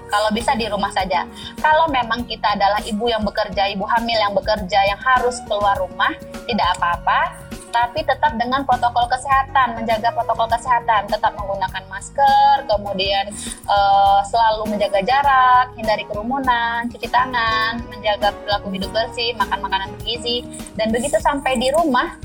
[0.08, 1.26] Kalau bisa di rumah saja.
[1.58, 6.13] Kalau memang kita adalah ibu yang bekerja, ibu hamil yang bekerja, yang harus keluar rumah,
[6.45, 13.29] tidak apa-apa tapi tetap dengan protokol kesehatan, menjaga protokol kesehatan, tetap menggunakan masker, kemudian
[13.69, 20.41] uh, selalu menjaga jarak, hindari kerumunan, cuci tangan, menjaga perilaku hidup bersih, makan makanan bergizi,
[20.73, 22.17] dan begitu sampai di rumah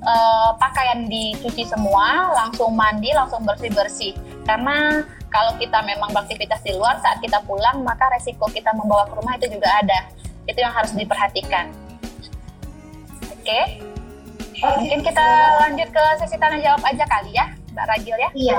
[0.00, 4.16] uh, pakaian dicuci semua, langsung mandi, langsung bersih-bersih.
[4.48, 9.12] Karena kalau kita memang beraktivitas di luar saat kita pulang, maka resiko kita membawa ke
[9.12, 10.08] rumah itu juga ada.
[10.48, 11.68] Itu yang harus diperhatikan.
[13.28, 13.44] Oke.
[13.44, 13.85] Okay?
[14.56, 15.26] Mungkin kita
[15.60, 18.30] lanjut ke sesi tanya jawab aja kali ya, Mbak Ragil ya.
[18.32, 18.58] Iya.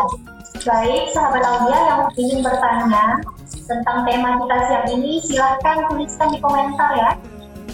[0.68, 3.22] Baik, sahabat Aulia yang ingin bertanya
[3.66, 7.12] tentang tema kita siang ini, silahkan tuliskan di komentar ya.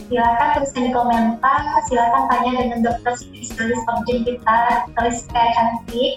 [0.07, 4.59] Silahkan tuliskan di komentar, silahkan tanya dengan dokter spesialis objek kita,
[4.93, 6.13] tulis kayak cantik.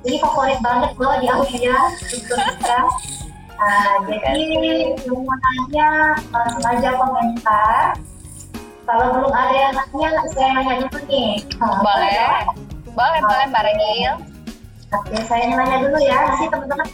[0.00, 2.80] Ini favorit banget loh di Aulia, kita.
[3.60, 4.44] Nah, jadi
[5.04, 5.88] yang mau tanya
[6.32, 7.92] langsung aja komentar
[8.86, 11.32] kalau belum ada yang nanya, saya nanya dulu nih.
[11.58, 12.30] Boleh.
[12.90, 14.14] Boleh, boleh Mbak Regil.
[14.90, 16.18] Oke, saya nanya dulu ya.
[16.26, 16.88] Nanti teman-teman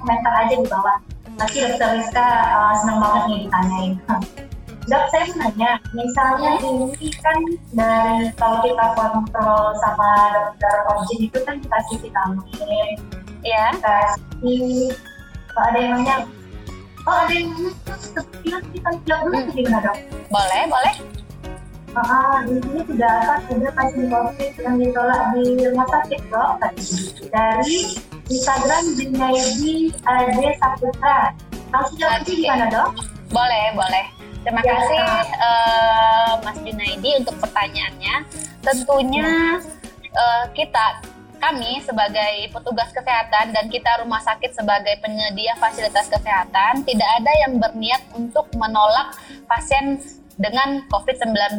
[0.00, 0.96] komentar aja di bawah.
[1.36, 3.92] Nanti dokter Rizka uh, senang banget nih ditanyain.
[4.90, 7.38] Dok, saya mau nanya, misalnya ini kan
[7.70, 12.98] dari kalau kita kontrol sama dokter objek itu kan dikasih vitamin,
[13.46, 14.90] ya, kasih
[15.54, 16.16] kalau ada yang nanya,
[17.06, 19.54] oh ada yang nanya, seperti kita bilang dulu hmm.
[19.54, 19.96] gimana dok?
[20.34, 20.94] Boleh, boleh.
[21.92, 26.52] Ah, di sini sudah akan ada pasien COVID yang ditolak di rumah sakit dok
[27.28, 28.00] dari
[28.32, 31.36] Instagram Junaidi AD Saputra.
[31.68, 32.40] Langsung jawab okay.
[32.40, 32.96] gimana dok?
[33.28, 34.04] Boleh, boleh.
[34.40, 35.00] Terima ya, kasih
[35.36, 38.14] uh, Mas Junaidi untuk pertanyaannya.
[38.64, 39.60] Tentunya
[40.16, 41.04] uh, kita
[41.44, 47.58] kami sebagai petugas kesehatan dan kita rumah sakit sebagai penyedia fasilitas kesehatan tidak ada yang
[47.58, 49.12] berniat untuk menolak
[49.50, 49.98] pasien
[50.42, 51.54] dengan COVID-19.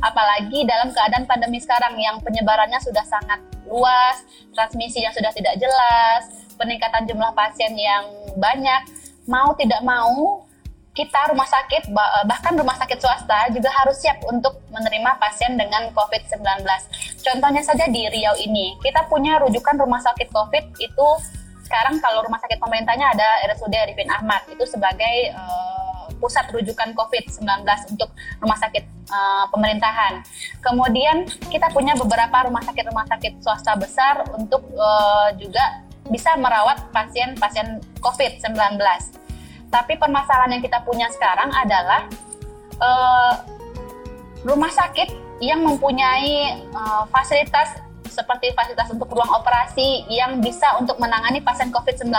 [0.00, 4.22] Apalagi dalam keadaan pandemi sekarang yang penyebarannya sudah sangat luas,
[4.54, 8.06] transmisi yang sudah tidak jelas, peningkatan jumlah pasien yang
[8.38, 8.86] banyak,
[9.26, 10.46] mau tidak mau
[10.90, 11.94] kita rumah sakit
[12.26, 16.66] bahkan rumah sakit swasta juga harus siap untuk menerima pasien dengan COVID-19.
[17.22, 21.08] Contohnya saja di Riau ini, kita punya rujukan rumah sakit COVID itu
[21.62, 25.89] sekarang kalau rumah sakit pemerintahnya ada RSUD Arifin Ahmad itu sebagai uh,
[26.20, 27.42] pusat rujukan COVID-19
[27.96, 30.22] untuk rumah sakit uh, pemerintahan.
[30.60, 37.80] Kemudian kita punya beberapa rumah sakit-rumah sakit swasta besar untuk uh, juga bisa merawat pasien-pasien
[38.04, 38.78] COVID-19.
[39.70, 42.06] Tapi permasalahan yang kita punya sekarang adalah
[42.82, 43.34] uh,
[44.44, 51.38] rumah sakit yang mempunyai uh, fasilitas seperti fasilitas untuk ruang operasi yang bisa untuk menangani
[51.40, 52.10] pasien COVID-19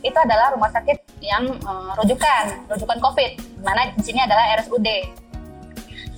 [0.00, 3.30] itu adalah rumah sakit yang uh, rujukan, rujukan COVID,
[3.66, 4.88] mana di sini adalah RSUD.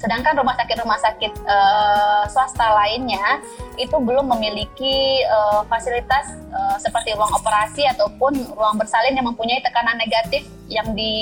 [0.00, 3.44] Sedangkan rumah sakit-rumah sakit uh, swasta lainnya
[3.76, 10.00] itu belum memiliki uh, fasilitas uh, seperti ruang operasi ataupun ruang bersalin yang mempunyai tekanan
[10.00, 11.12] negatif yang di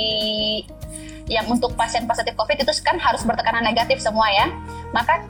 [1.29, 4.47] yang untuk pasien positif COVID itu kan harus bertekanan negatif semua ya.
[4.95, 5.27] Maka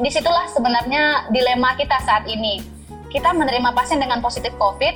[0.00, 2.64] di situlah sebenarnya dilema kita saat ini.
[3.12, 4.94] Kita menerima pasien dengan positif COVID,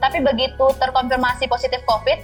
[0.00, 2.18] tapi begitu terkonfirmasi positif COVID,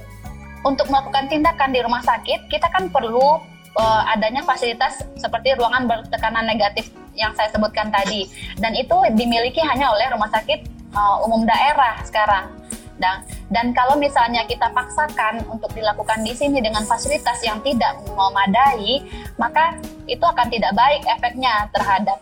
[0.65, 3.37] untuk melakukan tindakan di rumah sakit, kita kan perlu
[3.77, 8.25] uh, adanya fasilitas seperti ruangan bertekanan negatif yang saya sebutkan tadi.
[8.57, 10.65] Dan itu dimiliki hanya oleh rumah sakit
[10.97, 12.49] uh, umum daerah sekarang.
[12.95, 19.03] Dan, dan kalau misalnya kita paksakan untuk dilakukan di sini dengan fasilitas yang tidak memadai,
[19.35, 19.75] maka
[20.07, 22.17] itu akan tidak baik efeknya terhadap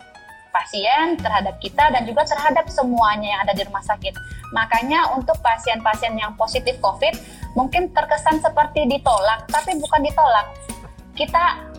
[0.54, 4.14] pasien, terhadap kita, dan juga terhadap semuanya yang ada di rumah sakit.
[4.54, 7.14] Makanya untuk pasien-pasien yang positif COVID,
[7.58, 10.46] mungkin terkesan seperti ditolak, tapi bukan ditolak.
[11.18, 11.74] Kita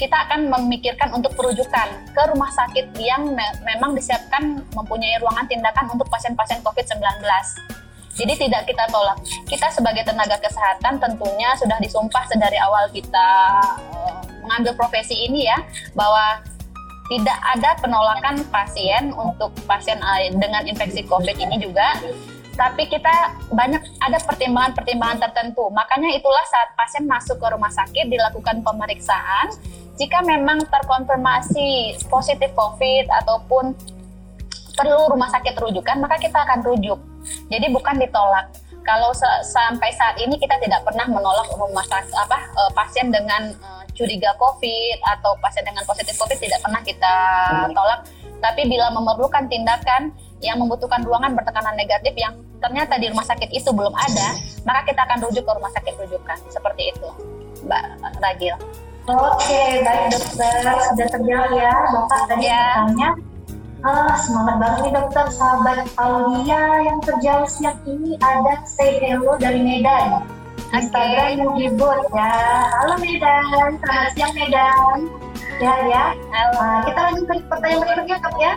[0.00, 5.92] kita akan memikirkan untuk perujukan ke rumah sakit yang me memang disiapkan mempunyai ruangan tindakan
[5.92, 7.04] untuk pasien-pasien COVID-19
[8.14, 9.18] jadi tidak kita tolak.
[9.50, 13.28] Kita sebagai tenaga kesehatan tentunya sudah disumpah sedari awal kita
[13.90, 15.58] uh, mengambil profesi ini ya
[15.98, 16.38] bahwa
[17.10, 21.98] tidak ada penolakan pasien untuk pasien uh, dengan infeksi COVID ini juga.
[22.54, 25.66] Tapi kita banyak ada pertimbangan-pertimbangan tertentu.
[25.74, 29.50] Makanya itulah saat pasien masuk ke rumah sakit dilakukan pemeriksaan.
[29.98, 33.74] Jika memang terkonfirmasi positif COVID ataupun
[34.74, 36.98] perlu rumah sakit rujukan, maka kita akan rujuk.
[37.48, 38.50] Jadi bukan ditolak.
[38.84, 43.80] Kalau sampai saat ini kita tidak pernah menolak rumah sakit apa uh, pasien dengan uh,
[43.96, 47.14] curiga COVID atau pasien dengan positif COVID tidak pernah kita
[47.72, 48.04] tolak.
[48.44, 50.12] Tapi bila memerlukan tindakan
[50.44, 54.36] yang membutuhkan ruangan bertekanan negatif yang ternyata di rumah sakit itu belum ada,
[54.68, 56.36] maka kita akan rujuk ke rumah sakit rujukan.
[56.52, 57.08] Seperti itu,
[57.64, 57.84] Mbak
[58.20, 58.56] Ragil.
[59.04, 60.60] Oke, baik dokter.
[60.92, 62.84] Sudah terjawab ya, Bapak tadi ya.
[62.84, 63.08] bertanya
[63.84, 69.60] Ah, semangat banget nih dokter, sahabat Aulia yang terjauh siang ini ada say hello dari
[69.60, 70.24] Medan.
[70.72, 70.80] Okay.
[70.80, 72.32] Instagram Mugibut ya.
[72.80, 73.44] Halo Medan,
[73.84, 74.98] selamat siang Medan.
[75.60, 76.04] Ya ya.
[76.32, 76.56] Halo.
[76.56, 78.52] Uh, kita lanjut ke pertanyaan berikutnya kak ya.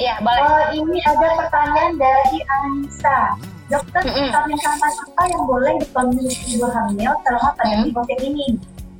[0.00, 0.42] Iya, boleh.
[0.48, 3.20] Uh, ini ada pertanyaan dari Anissa.
[3.68, 4.26] Dokter, mm -hmm.
[4.32, 7.96] vitamin apa yang boleh dikonsumsi ibu hamil selama pandemi mm -hmm.
[8.00, 8.46] COVID ini?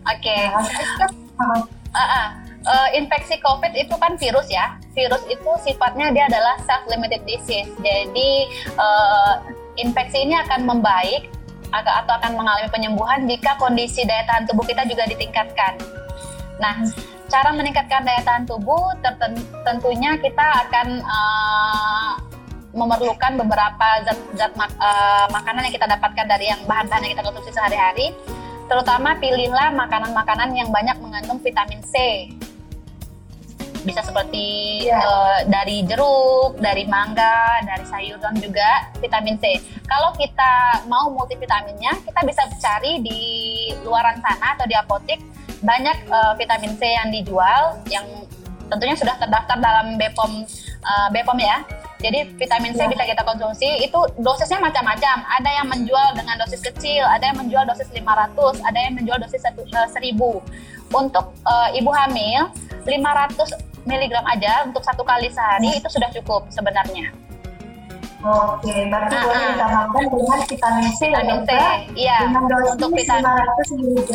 [0.05, 0.29] Oke.
[0.29, 0.45] Okay.
[1.40, 4.77] Nah, uh, uh uh, infeksi COVID itu kan virus ya.
[4.92, 7.70] Virus itu sifatnya dia adalah self-limited disease.
[7.81, 8.31] Jadi
[8.77, 9.40] uh,
[9.79, 11.31] infeksi ini akan membaik
[11.70, 15.79] atau akan mengalami penyembuhan jika kondisi daya tahan tubuh kita juga ditingkatkan.
[16.59, 16.83] Nah,
[17.31, 18.90] cara meningkatkan daya tahan tubuh
[19.62, 22.12] tentunya kita akan uh,
[22.75, 27.51] memerlukan beberapa zat-zat mak uh, makanan yang kita dapatkan dari yang bahan-bahan yang kita konsumsi
[27.55, 28.14] sehari-hari.
[28.70, 32.31] Terutama pilihlah makanan-makanan yang banyak mengandung vitamin C
[33.83, 34.47] bisa seperti
[34.85, 35.01] yeah.
[35.01, 35.01] Iya.
[35.01, 39.61] uh, dari jeruk, dari mangga, dari sayuran juga vitamin C.
[39.88, 43.21] Kalau kita mau multivitaminnya, kita bisa cari di
[43.85, 45.21] luaran sana atau di apotek
[45.61, 48.05] banyak uh, vitamin C yang dijual yang
[48.73, 50.33] tentunya sudah terdaftar dalam BPOM
[50.85, 51.61] uh, BPOM ya.
[52.01, 52.88] Jadi vitamin C ya.
[52.88, 55.21] bisa kita konsumsi itu dosisnya macam-macam.
[55.37, 59.45] Ada yang menjual dengan dosis kecil, ada yang menjual dosis 500, ada yang menjual dosis
[59.45, 59.93] 1000.
[60.90, 62.51] Untuk uh, ibu hamil
[62.88, 65.79] 500 miligram aja untuk satu kali sehari hmm.
[65.81, 67.12] itu sudah cukup sebenarnya.
[68.21, 71.51] Oke, berarti nah, boleh ditambahkan dengan vitamin C, ya, vitamin C,
[71.97, 74.12] iya, dengan dosis untuk vitamin 500 mg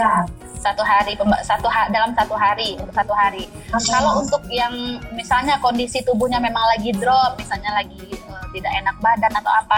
[0.65, 1.13] satu hari
[1.45, 3.45] satu ha, dalam satu hari untuk satu hari.
[3.69, 3.93] Okay.
[3.93, 4.73] Kalau untuk yang
[5.13, 9.77] misalnya kondisi tubuhnya memang lagi drop, misalnya lagi uh, tidak enak badan atau apa,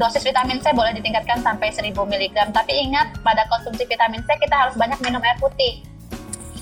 [0.00, 2.36] dosis vitamin C boleh ditingkatkan sampai 1000 mg.
[2.48, 5.84] Tapi ingat pada konsumsi vitamin C kita harus banyak minum air putih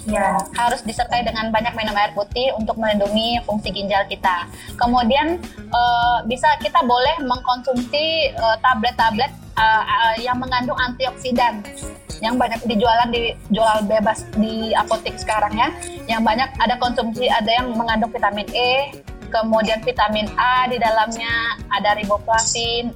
[0.08, 0.40] Ya.
[0.56, 4.48] Harus disertai dengan banyak minum air putih untuk melindungi fungsi ginjal kita.
[4.80, 5.36] Kemudian
[5.72, 11.60] uh, bisa kita boleh mengkonsumsi eh, tablet-tablet uh, uh, yang mengandung antioksidan
[12.20, 15.68] yang banyak dijualan di jual bebas di apotek sekarang ya.
[16.04, 18.92] Yang banyak ada konsumsi ada yang mengandung vitamin E,
[19.32, 22.92] kemudian vitamin A di dalamnya, ada riboflavin,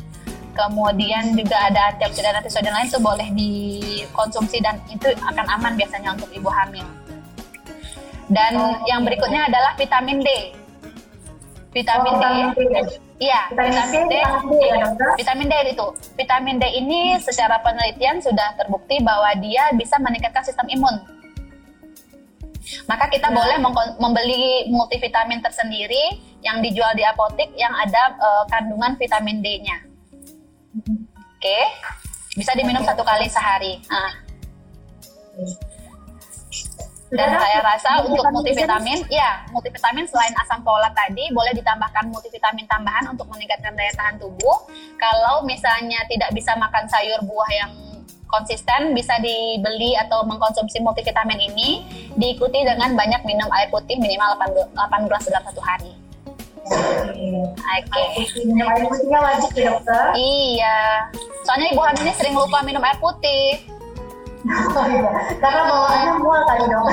[0.55, 6.31] kemudian juga ada antioksidan antisodium lain itu boleh dikonsumsi dan itu akan aman biasanya untuk
[6.31, 6.87] ibu hamil.
[8.31, 10.29] Dan oh, yang berikutnya adalah vitamin D.
[11.75, 12.27] Vitamin oh, D,
[13.19, 14.15] iya vitamin, D,
[14.63, 14.87] ya,
[15.19, 15.87] vitamin D itu.
[16.15, 21.03] Vitamin D ini secara penelitian sudah terbukti bahwa dia bisa meningkatkan sistem imun.
[22.89, 23.35] Maka kita ya.
[23.35, 23.57] boleh
[24.01, 29.94] membeli multivitamin tersendiri yang dijual di apotek yang ada uh, kandungan vitamin D-nya.
[30.75, 31.61] Oke,
[32.35, 33.79] bisa diminum satu kali sehari.
[33.87, 34.13] Nah.
[37.15, 43.07] Dan saya rasa untuk multivitamin, ya multivitamin selain asam folat tadi boleh ditambahkan multivitamin tambahan
[43.07, 44.67] untuk meningkatkan daya tahan tubuh.
[44.99, 47.71] Kalau misalnya tidak bisa makan sayur buah yang
[48.27, 51.87] konsisten bisa dibeli atau mengkonsumsi multivitamin ini
[52.19, 54.35] diikuti dengan banyak minum air putih minimal
[54.75, 55.95] 8 gelas dalam satu hari.
[56.65, 57.53] Oke.
[57.93, 58.09] Okay.
[58.49, 60.05] Minum air putihnya wajib ya dokter?
[60.17, 60.79] Iya.
[61.45, 63.61] Soalnya ibu hamil ini sering lupa minum air putih.
[64.77, 65.09] Oh iya.
[65.41, 66.85] Karena bawaannya mual kali dong.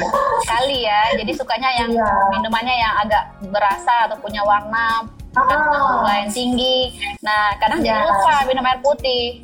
[0.47, 1.01] Kali ya.
[1.19, 2.11] Jadi sukanya yang iya.
[2.31, 5.03] minumannya yang agak berasa atau punya warna
[5.35, 6.07] oh.
[6.07, 6.95] lain tinggi.
[7.19, 7.91] Nah, kadang ya.
[7.91, 9.43] jangan lupa minum air putih.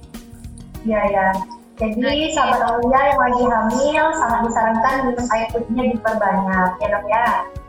[0.87, 1.27] Iya ya.
[1.77, 2.33] Jadi okay.
[2.33, 7.27] sahabat Aulia yang lagi hamil sangat disarankan minum air putihnya diperbanyak ya dok ya.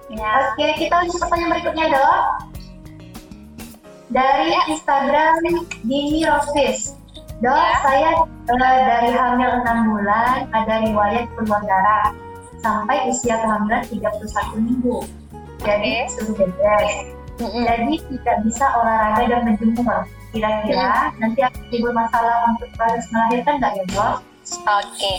[0.08, 0.30] Ya.
[0.48, 2.20] Oke, kita lanjut pertanyaan berikutnya dok.
[4.08, 4.62] Dari ya.
[4.72, 5.34] Instagram
[5.84, 6.96] Dini Rosfis.
[7.38, 7.74] Dok, ya.
[7.84, 12.10] saya uh, dari hamil 6 bulan ada riwayat keluar darah
[12.58, 14.98] sampai usia kehamilan 31 minggu.
[15.62, 16.10] Jadi okay.
[16.18, 16.94] sudah beres.
[17.38, 17.62] Mm -hmm.
[17.70, 20.02] Jadi tidak bisa olahraga dan menjemur.
[20.34, 21.22] Kira-kira mm.
[21.22, 24.16] nanti akan timbul masalah untuk proses melahirkan nggak ya dok?
[24.66, 25.12] Oke.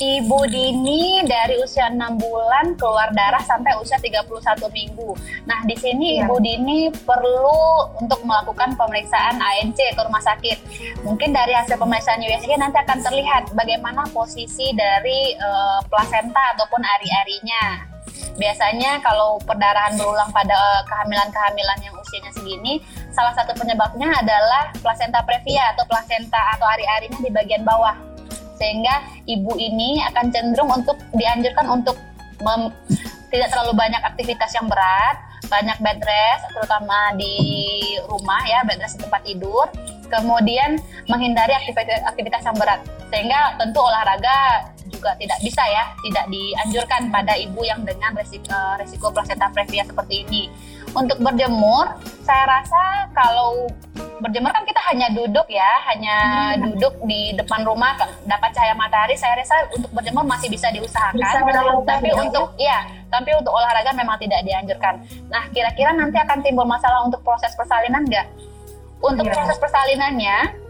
[0.00, 4.24] Ibu Dini dari usia 6 bulan keluar darah sampai usia 31
[4.72, 5.12] minggu.
[5.44, 6.24] Nah, di sini ya.
[6.24, 10.56] Ibu Dini perlu untuk melakukan pemeriksaan ANC ke rumah sakit.
[11.04, 17.92] Mungkin dari hasil pemeriksaan USG nanti akan terlihat bagaimana posisi dari uh, plasenta ataupun ari-arinya.
[18.40, 22.80] Biasanya kalau perdarahan berulang pada kehamilan-kehamilan yang usianya segini,
[23.12, 28.09] salah satu penyebabnya adalah plasenta previa atau plasenta atau ari-arinya di bagian bawah
[28.60, 31.96] sehingga ibu ini akan cenderung untuk dianjurkan untuk
[32.44, 32.68] mem,
[33.32, 35.16] tidak terlalu banyak aktivitas yang berat,
[35.48, 37.34] banyak bed rest, terutama di
[38.04, 39.66] rumah ya, bed rest di tempat tidur.
[40.12, 40.76] Kemudian
[41.08, 47.38] menghindari aktivitas, aktivitas yang berat, sehingga tentu olahraga juga tidak bisa ya, tidak dianjurkan pada
[47.38, 50.42] ibu yang dengan resiko, resiko placenta previa seperti ini.
[50.90, 51.86] Untuk berjemur,
[52.26, 53.70] saya rasa kalau
[54.18, 56.16] berjemur kan kita hanya duduk ya, hanya
[56.58, 56.60] hmm.
[56.66, 57.94] duduk di depan rumah
[58.26, 59.14] dapat cahaya matahari.
[59.14, 61.16] Saya rasa untuk berjemur masih bisa diusahakan.
[61.16, 61.38] Bisa
[61.86, 62.14] tapi ya.
[62.18, 64.98] untuk ya, tapi untuk olahraga memang tidak dianjurkan.
[65.30, 68.26] Nah, kira-kira nanti akan timbul masalah untuk proses persalinan nggak?
[69.00, 69.32] Untuk ya.
[69.32, 70.69] proses persalinannya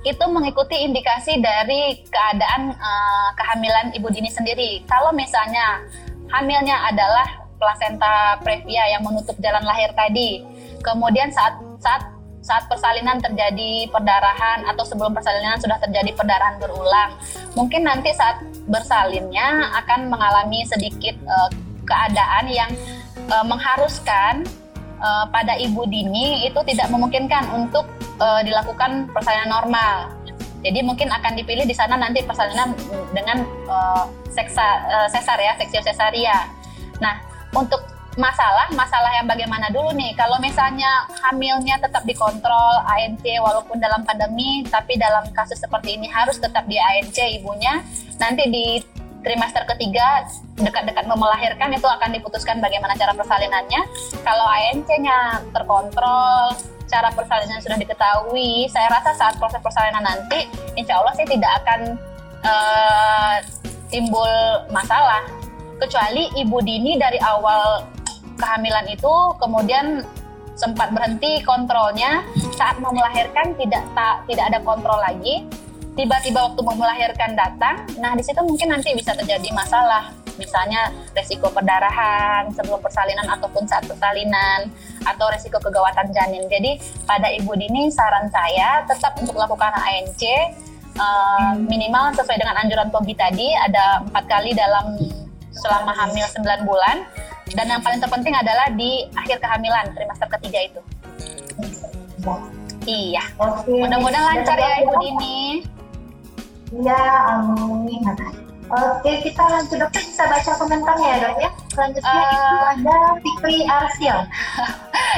[0.00, 4.80] itu mengikuti indikasi dari keadaan uh, kehamilan ibu dini sendiri.
[4.88, 5.84] Kalau misalnya
[6.32, 7.26] hamilnya adalah
[7.60, 10.40] plasenta previa yang menutup jalan lahir tadi.
[10.80, 12.02] Kemudian saat saat
[12.40, 17.20] saat persalinan terjadi perdarahan atau sebelum persalinan sudah terjadi perdarahan berulang,
[17.52, 21.52] mungkin nanti saat bersalinnya akan mengalami sedikit uh,
[21.84, 22.72] keadaan yang
[23.28, 24.48] uh, mengharuskan
[25.00, 27.88] uh, pada ibu dini itu tidak memungkinkan untuk
[28.20, 30.12] uh, dilakukan persalinan normal.
[30.60, 32.76] Jadi mungkin akan dipilih di sana nanti persalinan
[33.16, 36.46] dengan uh, seksa, uh, sesar ya, seksio cesaria.
[37.00, 37.16] Nah,
[37.56, 37.80] untuk
[38.18, 44.66] masalah masalah yang bagaimana dulu nih kalau misalnya hamilnya tetap dikontrol ANC walaupun dalam pandemi
[44.66, 47.78] tapi dalam kasus seperti ini harus tetap di ANC ibunya
[48.18, 48.66] nanti di
[49.20, 50.24] trimester ketiga
[50.56, 53.82] dekat-dekat mau melahirkan itu akan diputuskan bagaimana cara persalinannya.
[54.24, 56.56] Kalau ANC-nya terkontrol
[56.90, 61.80] cara persalinan sudah diketahui saya rasa saat proses persalinan nanti insya Allah sih tidak akan
[62.44, 63.36] uh,
[63.92, 64.32] timbul
[64.72, 65.22] masalah.
[65.80, 67.88] Kecuali ibu dini dari awal
[68.36, 70.04] kehamilan itu kemudian
[70.56, 72.20] sempat berhenti kontrolnya.
[72.56, 75.48] Saat mau melahirkan tidak tak tidak ada kontrol lagi
[76.00, 80.08] tiba-tiba waktu mau melahirkan datang nah di situ mungkin nanti bisa terjadi masalah
[80.40, 84.72] misalnya resiko perdarahan sebelum persalinan ataupun saat persalinan
[85.04, 90.24] atau resiko kegawatan janin jadi pada ibu dini saran saya tetap untuk lakukan ANC
[90.96, 94.96] uh, minimal sesuai dengan anjuran POGI tadi ada empat kali dalam
[95.52, 97.04] selama hamil 9 bulan
[97.52, 100.80] dan yang paling terpenting adalah di akhir kehamilan trimester ketiga itu.
[102.86, 103.22] Iya.
[103.66, 105.40] Mudah-mudahan lancar ya Ibu Dini.
[106.70, 107.02] Iya,
[107.34, 108.02] amin.
[108.70, 111.50] Oke, kita lanjut dokter bisa baca komentarnya ya dok ya.
[111.74, 114.16] Selanjutnya uh, itu ada Fikri Arsil.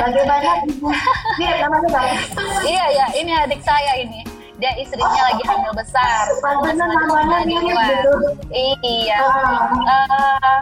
[0.00, 0.88] Bagaimana ibu?
[1.36, 2.05] Iya, namanya dok.
[2.64, 4.24] Iya ya, ini adik saya ini
[4.57, 6.24] dia istrinya oh, lagi hamil besar.
[6.40, 8.14] Benar namanya mirip gitu.
[8.80, 9.20] Iya.
[9.84, 10.59] Uh,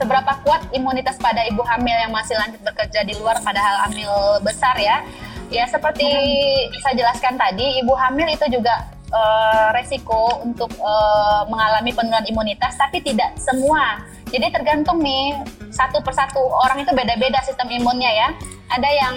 [0.00, 4.72] seberapa kuat imunitas pada ibu hamil yang masih lanjut bekerja di luar padahal hamil besar
[4.80, 5.04] ya?
[5.52, 6.80] Ya seperti hmm.
[6.80, 13.02] saya jelaskan tadi, ibu hamil itu juga uh, resiko untuk uh, mengalami penurunan imunitas, tapi
[13.02, 14.02] tidak semua.
[14.26, 15.38] Jadi tergantung nih
[15.70, 18.28] satu persatu orang itu beda-beda sistem imunnya ya.
[18.66, 19.16] Ada yang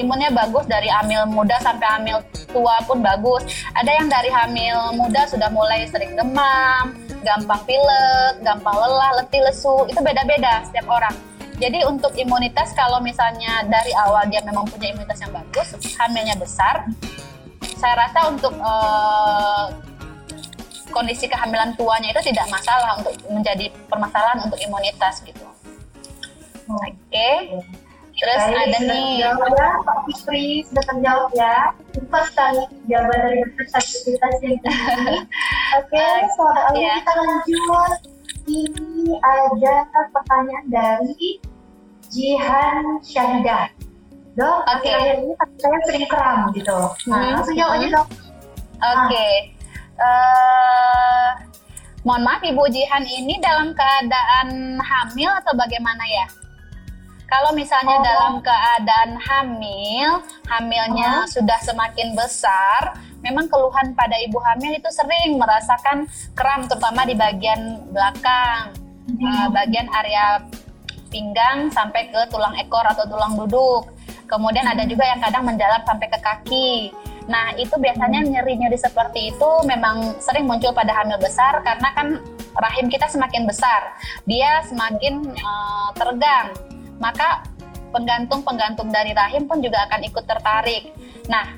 [0.00, 2.16] imunnya bagus dari hamil muda sampai hamil
[2.48, 3.44] tua pun bagus.
[3.76, 9.84] Ada yang dari hamil muda sudah mulai sering demam, gampang pilek, gampang lelah, letih, lesu.
[9.90, 11.12] Itu beda-beda setiap orang.
[11.58, 16.86] Jadi untuk imunitas kalau misalnya dari awal dia memang punya imunitas yang bagus, hamilnya besar,
[17.78, 19.70] saya rasa untuk uh,
[20.90, 25.46] kondisi kehamilan tuanya itu tidak masalah untuk menjadi permasalahan untuk imunitas gitu.
[26.68, 26.92] Oke.
[27.08, 27.36] Okay.
[28.18, 29.10] Terus Baik, ada nih.
[29.22, 29.30] Ya,
[29.86, 31.70] Pak Fitri sudah terjawab ya.
[31.94, 34.58] Cepat sekali jawaban dari aktivitas yang ini.
[35.78, 36.98] Oke, okay, soal ya.
[36.98, 37.98] kita lanjut.
[38.48, 39.74] Ini ada
[40.10, 41.38] pertanyaan dari
[42.10, 43.70] Jihan Syahidah.
[44.38, 44.94] Dok, okay.
[44.94, 46.78] akhir-akhir ini saya sering kram gitu.
[47.10, 47.34] Nah, hmm.
[47.34, 48.06] langsung jawab aja dok.
[48.06, 48.94] Oke.
[49.10, 49.34] Okay.
[49.98, 51.28] Uh, eh,
[52.06, 56.26] mohon maaf Ibu Jihan ini dalam keadaan hamil atau bagaimana ya?
[57.28, 58.04] Kalau misalnya oh.
[58.06, 61.28] dalam keadaan hamil, hamilnya oh.
[61.28, 67.84] sudah semakin besar, memang keluhan pada ibu hamil itu sering merasakan kram terutama di bagian
[67.92, 68.72] belakang,
[69.12, 69.28] hmm.
[69.28, 70.40] uh, bagian area
[71.12, 73.97] pinggang sampai ke tulang ekor atau tulang duduk.
[74.28, 76.72] Kemudian ada juga yang kadang menjalar sampai ke kaki.
[77.28, 82.20] Nah, itu biasanya nyeri-nyeri seperti itu memang sering muncul pada hamil besar karena kan
[82.56, 83.92] rahim kita semakin besar,
[84.24, 86.56] dia semakin uh, teregang
[86.98, 87.46] maka
[87.94, 90.92] penggantung-penggantung dari rahim pun juga akan ikut tertarik.
[91.30, 91.56] Nah,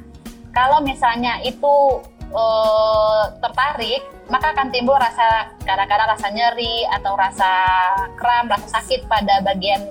[0.55, 7.51] kalau misalnya itu uh, tertarik, maka akan timbul rasa kadang-kadang rasa nyeri atau rasa
[8.15, 9.91] kram, rasa sakit pada bagian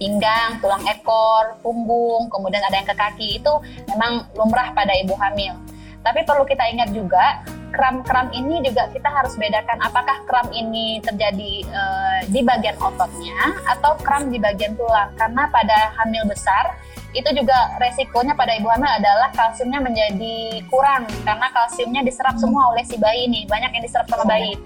[0.00, 3.28] pinggang, tulang ekor, punggung, kemudian ada yang ke kaki.
[3.36, 3.60] Itu
[3.92, 5.52] memang lumrah pada ibu hamil.
[6.00, 11.62] Tapi perlu kita ingat juga kram-kram ini juga kita harus bedakan apakah kram ini terjadi
[11.70, 15.12] uh, di bagian ototnya atau kram di bagian tulang.
[15.20, 16.80] Karena pada hamil besar
[17.12, 21.04] itu juga resikonya pada ibu hamil adalah kalsiumnya menjadi kurang.
[21.22, 24.56] Karena kalsiumnya diserap semua oleh si bayi ini banyak yang diserap sama bayi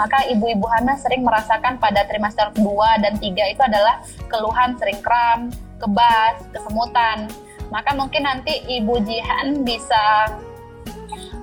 [0.00, 4.00] maka ibu-ibu hamil sering merasakan pada trimester 2 dan 3 itu adalah
[4.32, 7.28] keluhan sering kram, kebas, kesemutan.
[7.68, 10.32] Maka mungkin nanti ibu Jihan bisa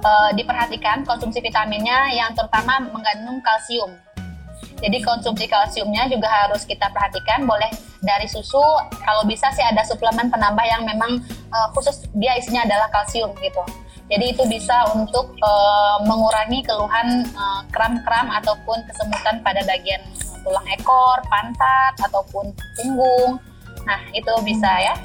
[0.01, 3.93] uh, diperhatikan konsumsi vitaminnya yang terutama mengandung kalsium.
[4.81, 7.45] Jadi konsumsi kalsiumnya juga harus kita perhatikan.
[7.45, 7.69] Boleh
[8.01, 8.61] dari susu,
[9.05, 11.21] kalau bisa sih ada suplemen penambah yang memang
[11.53, 13.61] uh, khusus dia isinya adalah kalsium gitu.
[14.07, 17.27] Jadi itu bisa untuk uh, mengurangi keluhan
[17.75, 19.99] kram-kram uh, ataupun kesemutan pada bagian
[20.47, 23.35] tulang ekor, pantat ataupun punggung.
[23.83, 24.95] Nah itu bisa ya.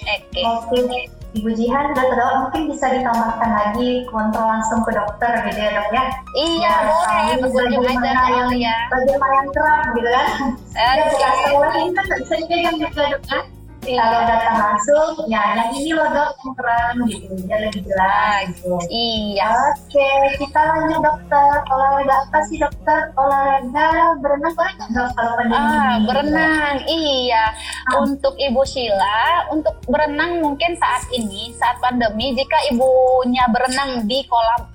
[0.00, 0.42] Oke.
[0.42, 1.20] Okay.
[1.30, 5.88] Ibu Jihan sudah terdapat mungkin bisa ditambahkan lagi kontrol langsung ke dokter gitu ya dok
[5.94, 6.04] ya
[6.34, 8.76] iya ya, boleh betul bagaimana yang ya.
[8.90, 10.26] bagaimana yang terang gitu kan
[10.74, 13.40] eh, ya bukan ini kan bisa dipegang juga dok ya
[13.80, 13.96] Iya.
[14.04, 18.76] Kalau datang langsung, ya yang ini loh dok yang keren gitu, dia lebih jelas gitu.
[18.92, 19.48] Iya.
[19.72, 21.50] Oke, kita lanjut dokter.
[21.72, 23.00] Olahraga apa sih dokter?
[23.16, 23.88] Olahraga
[24.20, 25.58] berenang boleh nggak dok kalau pandemi?
[25.58, 26.92] Ah, ini, berenang, gitu?
[26.92, 27.44] iya.
[27.88, 28.04] Ah.
[28.04, 34.69] Untuk Ibu Sheila, untuk berenang mungkin saat ini, saat pandemi, jika ibunya berenang di kolam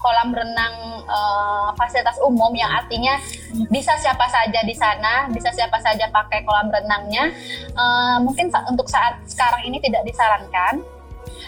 [0.00, 3.20] kolam renang uh, fasilitas umum yang artinya
[3.68, 7.28] bisa siapa saja di sana, bisa siapa saja pakai kolam renangnya.
[7.76, 10.80] Uh, mungkin sa untuk saat sekarang ini tidak disarankan.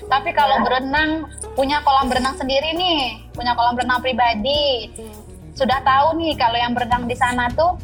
[0.06, 0.62] Tapi kalau ya.
[0.62, 1.10] berenang
[1.56, 4.92] punya kolam berenang sendiri nih, punya kolam renang pribadi,
[5.56, 7.76] sudah tahu nih kalau yang berenang di sana tuh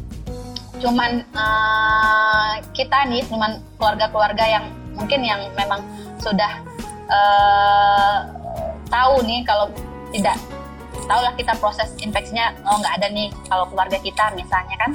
[0.79, 4.65] cuman uh, kita nih, cuman keluarga-keluarga yang
[4.95, 5.83] mungkin yang memang
[6.21, 6.61] sudah
[7.09, 8.17] uh,
[8.87, 9.67] tahu nih kalau
[10.11, 10.37] tidak
[11.09, 14.93] tahulah kita proses infeksinya oh nggak ada nih kalau keluarga kita misalnya kan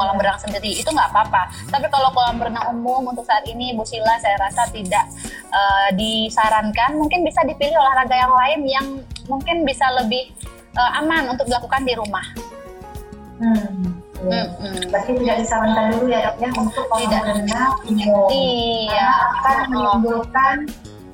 [0.00, 1.52] kolam berenang sendiri itu nggak apa-apa.
[1.68, 5.04] Tapi kalau kolam berenang umum untuk saat ini Bu Sila saya rasa tidak
[5.52, 6.96] uh, disarankan.
[6.96, 8.86] Mungkin bisa dipilih olahraga yang lain yang
[9.28, 10.32] mungkin bisa lebih
[10.72, 12.24] uh, aman untuk dilakukan di rumah.
[13.44, 14.00] Hmm.
[14.20, 14.92] Hmm, hmm.
[14.92, 18.28] Berarti tidak disarankan dulu ya dok ya untuk kolam berenang umum.
[18.32, 19.08] Iya.
[19.36, 20.56] akan menimbulkan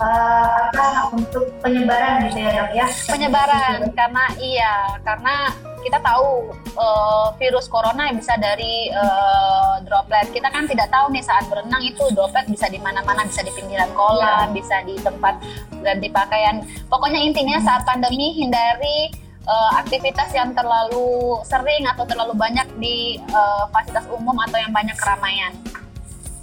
[0.00, 2.86] uh, apa untuk penyebaran gitu ya dok ya?
[3.08, 5.52] Penyebaran karena iya karena
[5.86, 10.26] kita tahu uh, virus corona bisa dari uh, droplet.
[10.34, 13.90] Kita kan tidak tahu nih saat berenang itu droplet bisa di mana-mana bisa di pinggiran
[13.94, 14.54] kolam yeah.
[14.54, 15.38] bisa di tempat
[15.86, 16.66] ganti pakaian.
[16.90, 19.14] Pokoknya intinya saat pandemi hindari
[19.46, 24.96] uh, aktivitas yang terlalu sering atau terlalu banyak di uh, fasilitas umum atau yang banyak
[24.98, 25.54] keramaian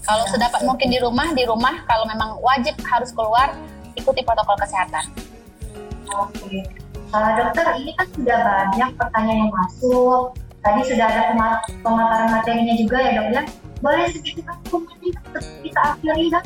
[0.04, 3.56] kalau ya, sedapat mungkin di rumah, di rumah kalau memang wajib harus keluar,
[3.96, 5.08] ikuti protokol kesehatan.
[6.12, 6.60] Oke.
[7.14, 10.36] Uh, dokter, ini kan sudah banyak pertanyaan yang masuk.
[10.64, 11.24] Tadi sudah ada
[11.84, 13.44] pemaparan materinya juga ya dok ya.
[13.84, 14.44] Boleh sedikit
[15.64, 16.46] kita akhiri dok?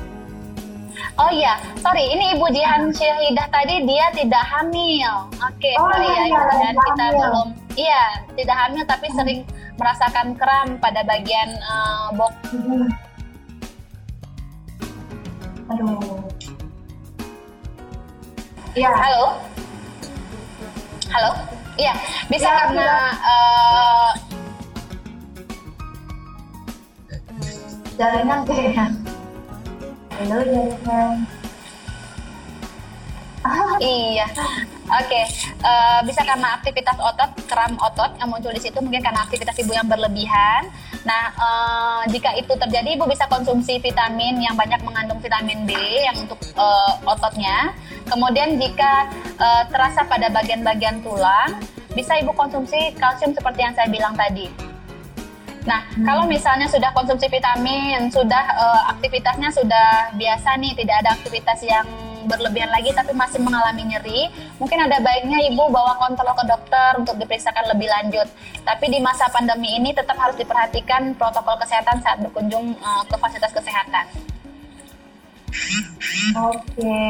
[1.18, 5.30] Oh iya, sorry, ini Ibu Jihan Syahidah tadi dia tidak hamil.
[5.41, 7.18] Oke, okay, oh, sorry ya, iya, iya, kita hamil.
[7.18, 7.47] belum.
[7.74, 8.03] Iya,
[8.38, 9.18] tidak hamil tapi hmm.
[9.18, 9.39] sering
[9.78, 12.34] merasakan kram pada bagian uh, bok.
[12.53, 12.89] Hmm
[15.68, 16.24] Aduh.
[18.78, 18.91] Iya.
[18.93, 19.26] Halo.
[21.11, 21.32] Halo.
[21.78, 21.93] Iya,
[22.26, 24.11] bisa Ya, karena kita- eh,
[27.97, 28.86] Jaringan kayaknya.
[30.18, 31.15] Halo jaringan.
[33.78, 34.28] Iya,
[34.89, 35.22] oke.
[35.61, 39.72] Eh, bisa karena aktivitas otot, kram otot yang muncul di situ mungkin karena aktivitas ibu
[39.74, 40.70] yang berlebihan.
[41.08, 45.72] Nah, eh, jika itu terjadi, ibu bisa konsumsi vitamin yang banyak mengandung vitamin B
[46.03, 47.72] yang untuk eh, ototnya.
[48.12, 49.08] Kemudian jika
[49.39, 51.64] eh, terasa pada bagian-bagian tulang,
[51.95, 54.51] bisa ibu konsumsi kalsium seperti yang saya bilang tadi.
[55.68, 61.60] Nah, kalau misalnya sudah konsumsi vitamin, sudah eh, aktivitasnya sudah biasa nih, tidak ada aktivitas
[61.64, 61.88] yang
[62.28, 64.28] berlebihan lagi tapi masih mengalami nyeri,
[64.60, 68.28] mungkin ada baiknya ibu bawa kontrol ke dokter untuk diperiksakan lebih lanjut.
[68.62, 73.56] Tapi di masa pandemi ini tetap harus diperhatikan protokol kesehatan saat berkunjung eh, ke fasilitas
[73.56, 74.06] kesehatan.
[76.38, 77.02] Oke.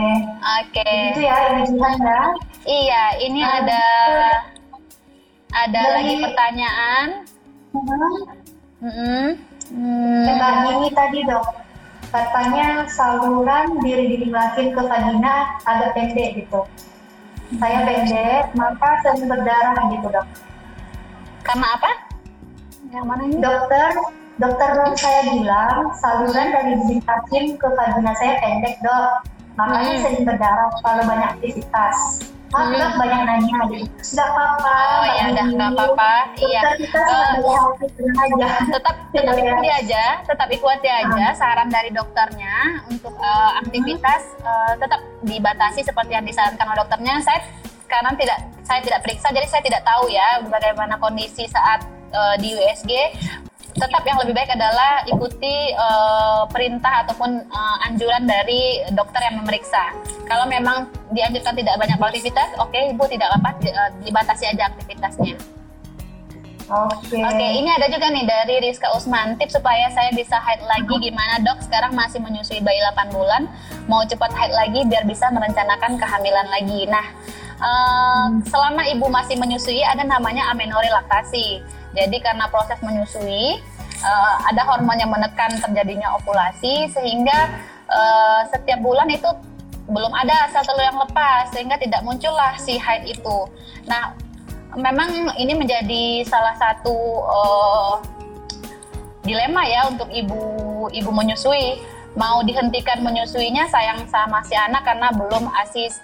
[0.62, 0.90] Oke.
[1.12, 2.22] Itu ya ini ya.
[2.68, 3.84] Iya, ini Ah, ada
[5.50, 7.08] ada Dari- lagi pertanyaan.
[7.74, 9.26] Mm-mm.
[9.68, 10.24] Hmm.
[10.24, 11.44] Mbak Nini tadi dok,
[12.18, 16.66] katanya saluran diri ditinggalkan ke vagina agak pendek gitu.
[17.62, 20.26] Saya pendek, maka sering berdarah gitu dok.
[21.46, 21.92] Karena apa?
[22.90, 23.38] Yang mana ini?
[23.40, 23.90] Dokter,
[24.42, 29.30] dokter saya bilang saluran dari diri hakim ke vagina saya pendek dok.
[29.58, 30.04] Makanya Hmm.
[30.06, 31.98] sering berdarah kalau banyak aktivitas.
[32.48, 32.96] Maka Hmm.
[32.96, 33.88] banyak nanya gitu.
[34.16, 34.76] Nggak apa-apa.
[34.78, 36.14] Oh, ya udah, nggak apa-apa.
[36.40, 36.62] Iya.
[36.80, 38.48] Kita hakim aja.
[38.72, 42.56] tetap tetap ikuti aja, tetap ikuti aja saran dari dokternya
[42.88, 47.20] untuk eh, aktivitas eh, tetap dibatasi seperti yang disarankan oleh dokternya.
[47.20, 47.40] Saya
[47.88, 52.56] karena tidak saya tidak periksa, jadi saya tidak tahu ya bagaimana kondisi saat eh, di
[52.56, 52.92] USG.
[53.78, 59.94] Tetap yang lebih baik adalah ikuti eh, perintah ataupun eh, anjuran dari dokter yang memeriksa.
[60.26, 65.38] Kalau memang dianjurkan tidak banyak beraktivitas, oke ibu tidak apa di- eh, dibatasi aja aktivitasnya.
[66.68, 67.16] Oke.
[67.24, 69.40] Oke, ini ada juga nih dari Rizka Usman.
[69.40, 71.64] Tips supaya saya bisa haid lagi gimana dok?
[71.64, 73.48] Sekarang masih menyusui bayi 8 bulan.
[73.88, 76.84] Mau cepat haid lagi biar bisa merencanakan kehamilan lagi.
[76.92, 77.08] Nah,
[77.64, 81.64] eh, selama ibu masih menyusui ada namanya amenorrhea laktasi.
[81.96, 83.60] Jadi karena proses menyusui,
[84.02, 87.52] eh, ada hormon yang menekan terjadinya ovulasi sehingga
[87.88, 89.28] eh, setiap bulan itu
[89.88, 93.48] belum ada sel telur yang lepas sehingga tidak muncullah si haid itu.
[93.88, 94.12] Nah,
[94.76, 97.94] memang ini menjadi salah satu eh,
[99.24, 100.44] dilema ya untuk ibu
[100.92, 101.84] ibu menyusui
[102.18, 106.00] mau dihentikan menyusuinya sayang sama si anak karena belum asis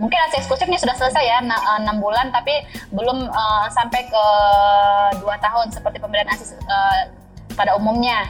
[0.00, 4.24] mungkin asi eksklusifnya sudah selesai ya eh, enam bulan tapi belum eh, sampai ke
[5.20, 7.00] dua tahun seperti pemberian asis eh,
[7.54, 8.24] pada umumnya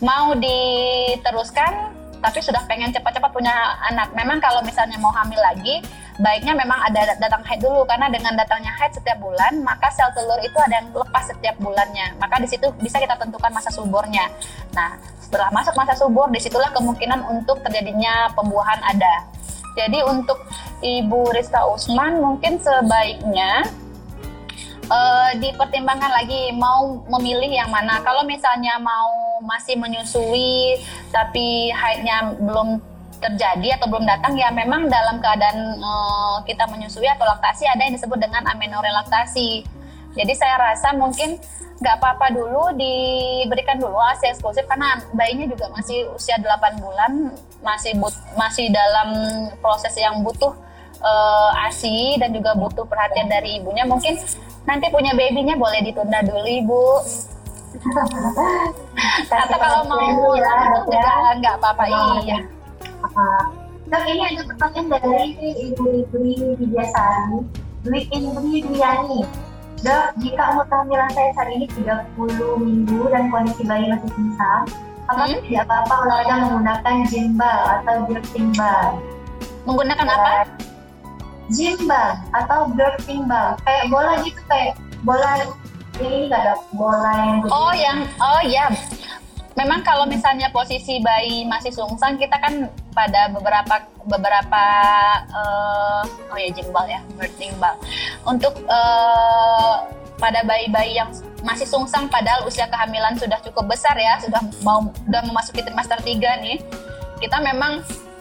[0.00, 3.52] mau diteruskan tapi sudah pengen cepat-cepat punya
[3.88, 4.12] anak.
[4.12, 5.80] Memang kalau misalnya mau hamil lagi,
[6.20, 10.36] baiknya memang ada datang haid dulu karena dengan datangnya haid setiap bulan, maka sel telur
[10.44, 12.12] itu ada yang lepas setiap bulannya.
[12.20, 14.28] Maka di situ bisa kita tentukan masa suburnya.
[14.76, 19.24] Nah, setelah masuk masa subur, di situlah kemungkinan untuk terjadinya pembuahan ada.
[19.78, 20.42] Jadi untuk
[20.80, 23.68] Ibu Rizka Usman mungkin sebaiknya
[24.90, 28.02] eh, dipertimbangkan lagi mau memilih yang mana.
[28.02, 30.76] Kalau misalnya mau masih menyusui
[31.14, 32.80] tapi haidnya belum
[33.20, 37.94] terjadi atau belum datang ya memang dalam keadaan eh, kita menyusui atau laktasi ada yang
[37.94, 39.79] disebut dengan amenorrhea laktasi.
[40.14, 41.38] Jadi saya rasa mungkin
[41.80, 47.32] nggak apa-apa dulu diberikan dulu ASI eksklusif karena bayinya juga masih usia 8 bulan
[47.64, 49.08] masih but, masih dalam
[49.64, 50.52] proses yang butuh
[51.00, 53.88] eh, ASI dan juga butuh perhatian dari ibunya.
[53.88, 54.20] Mungkin
[54.68, 56.84] nanti punya babynya boleh ditunda dulu ibu.
[59.30, 61.00] Atau kalau mau dulu ya, dok ya.
[61.00, 62.38] juga nggak apa-apa iya
[63.00, 63.42] Ah,
[63.90, 65.34] Dok, ini ada pertanyaan dari
[65.72, 67.42] Ibu Ibri Widyasari,
[67.82, 69.26] Dwi Indri Dwiani.
[69.80, 74.62] Dok, jika umur kehamilan saya saat ini 30 minggu dan kondisi bayi masih pingsan,
[75.08, 75.40] apakah Hmm?
[75.46, 79.00] tidak apa-apa olahraga menggunakan gimbal atau birthing ball?
[79.68, 80.30] menggunakan apa
[81.50, 85.42] Gimbal atau birthing ball, kayak bola gitu kayak bola
[85.98, 86.60] ini nggak dok?
[86.78, 88.70] Bola yang Oh yang oh ya.
[89.58, 93.74] Memang kalau misalnya posisi bayi masih sungsang kita kan pada beberapa
[94.06, 94.64] beberapa
[95.28, 97.00] eh, oh ya jimbal ya
[97.58, 97.76] ball.
[98.26, 99.76] Untuk eh,
[100.20, 101.08] pada bayi-bayi yang
[101.40, 106.44] masih sungsang padahal usia kehamilan sudah cukup besar ya, sudah mau sudah memasuki trimester 3
[106.44, 106.58] nih.
[107.20, 107.80] Kita memang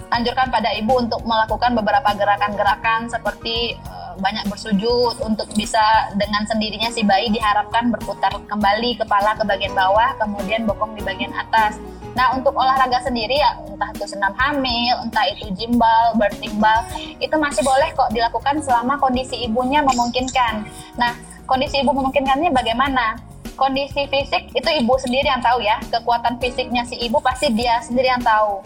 [0.10, 6.92] anjurkan pada ibu untuk melakukan beberapa gerakan-gerakan seperti eh, banyak bersujud untuk bisa dengan sendirinya
[6.92, 11.80] si bayi diharapkan berputar kembali kepala ke bagian bawah kemudian bokong di bagian atas
[12.18, 16.84] Nah untuk olahraga sendiri ya entah itu senam hamil, entah itu jimbal, birthing ball,
[17.18, 20.66] itu masih boleh kok dilakukan selama kondisi ibunya memungkinkan.
[20.98, 21.14] Nah
[21.50, 23.18] kondisi ibu memungkinkannya bagaimana?
[23.60, 25.84] Kondisi fisik itu ibu sendiri yang tahu ya.
[25.92, 28.64] Kekuatan fisiknya si ibu pasti dia sendiri yang tahu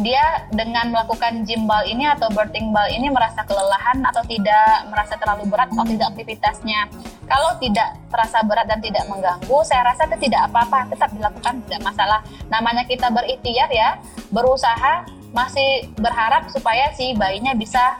[0.00, 5.14] dia dengan melakukan gym ball ini atau birthing ball ini merasa kelelahan atau tidak, merasa
[5.20, 6.80] terlalu berat atau tidak aktivitasnya.
[7.24, 11.80] Kalau tidak terasa berat dan tidak mengganggu, saya rasa itu tidak apa-apa, tetap dilakukan tidak
[11.84, 12.20] masalah.
[12.50, 14.00] Namanya kita berikhtiar ya,
[14.34, 17.98] berusaha masih berharap supaya si bayinya bisa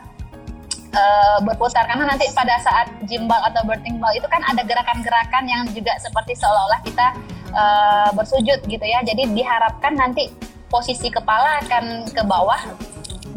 [0.95, 5.63] uh, berputar karena nanti pada saat gym atau birthing ball itu kan ada gerakan-gerakan yang
[5.75, 7.07] juga seperti seolah-olah kita
[7.53, 9.03] uh, bersujud gitu ya.
[9.03, 10.31] Jadi diharapkan nanti
[10.75, 12.59] posisi kepala akan ke bawah,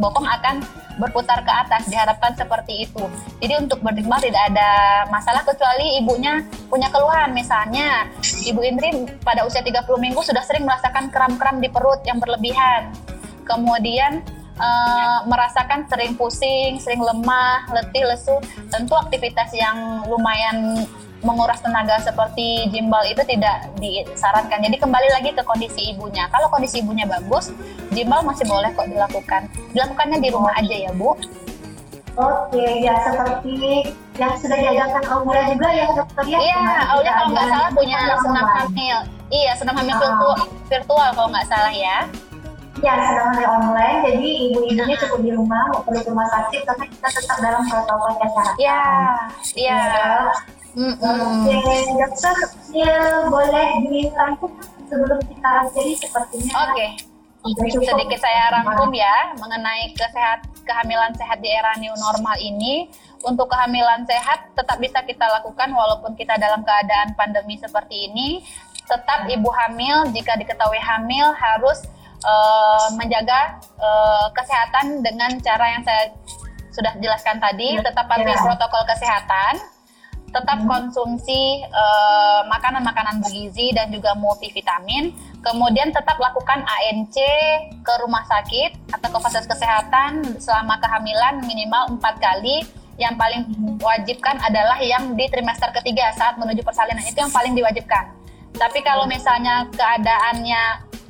[0.01, 0.65] bokong akan
[0.97, 1.85] berputar ke atas.
[1.85, 3.05] Diharapkan seperti itu.
[3.37, 4.69] Jadi untuk berdikmat tidak ada
[5.13, 7.29] masalah kecuali ibunya punya keluhan.
[7.37, 8.89] Misalnya, Ibu Indri
[9.21, 12.89] pada usia 30 minggu sudah sering merasakan kram-kram di perut yang berlebihan.
[13.45, 14.25] Kemudian
[14.57, 18.41] Uh, merasakan sering pusing, sering lemah, letih, lesu,
[18.73, 20.81] tentu aktivitas yang lumayan
[21.25, 24.61] menguras tenaga seperti jimbal itu tidak disarankan.
[24.61, 26.29] Jadi kembali lagi ke kondisi ibunya.
[26.29, 27.49] Kalau kondisi ibunya bagus,
[27.89, 29.49] jimbal masih boleh kok dilakukan.
[29.73, 31.17] Dilakukannya di rumah aja ya, Bu.
[32.17, 33.85] Oke, ya seperti
[34.17, 36.39] yang sudah diajarkan Aulia juga ya dokter ya.
[36.41, 38.97] Iya, Aulia kalau nggak salah punya senam hamil.
[39.29, 42.09] Iya, senam hamil uh, virtual, virtual kalau nggak salah ya.
[42.81, 46.61] Ya, senam hamil online, jadi ibu-ibunya uh cukup di rumah, mau perlu ke rumah sakit,
[46.65, 48.55] karena kita tetap dalam protokol kesehatan.
[48.65, 48.81] Iya,
[49.53, 49.77] iya.
[49.77, 50.09] Ya,
[50.77, 51.41] Mm -hmm.
[51.41, 52.37] Oke, dokter
[52.69, 54.53] ya, boleh dirangkum
[54.85, 56.53] sebelum kita akhiri sepertinya.
[56.69, 56.77] Oke.
[56.77, 56.89] Okay.
[57.81, 62.93] Sedikit saya rangkum ya mengenai kesehat kehamilan sehat di era new normal ini.
[63.25, 68.45] Untuk kehamilan sehat tetap bisa kita lakukan walaupun kita dalam keadaan pandemi seperti ini.
[68.85, 71.89] Tetap ibu hamil jika diketahui hamil harus
[72.21, 76.13] uh, menjaga uh, kesehatan dengan cara yang saya
[76.69, 77.81] sudah jelaskan tadi.
[77.81, 78.43] Tetap patuhi ya.
[78.45, 79.76] protokol kesehatan
[80.31, 80.67] tetap hmm.
[80.67, 85.15] konsumsi uh, makanan-makanan bergizi dan juga multivitamin.
[85.39, 87.15] Kemudian tetap lakukan ANC
[87.79, 92.67] ke rumah sakit atau ke fasilitas kesehatan selama kehamilan minimal empat kali.
[92.97, 93.41] Yang paling
[93.77, 98.09] wajibkan adalah yang di trimester ketiga saat menuju persalinan itu yang paling diwajibkan.
[98.57, 100.61] Tapi kalau misalnya keadaannya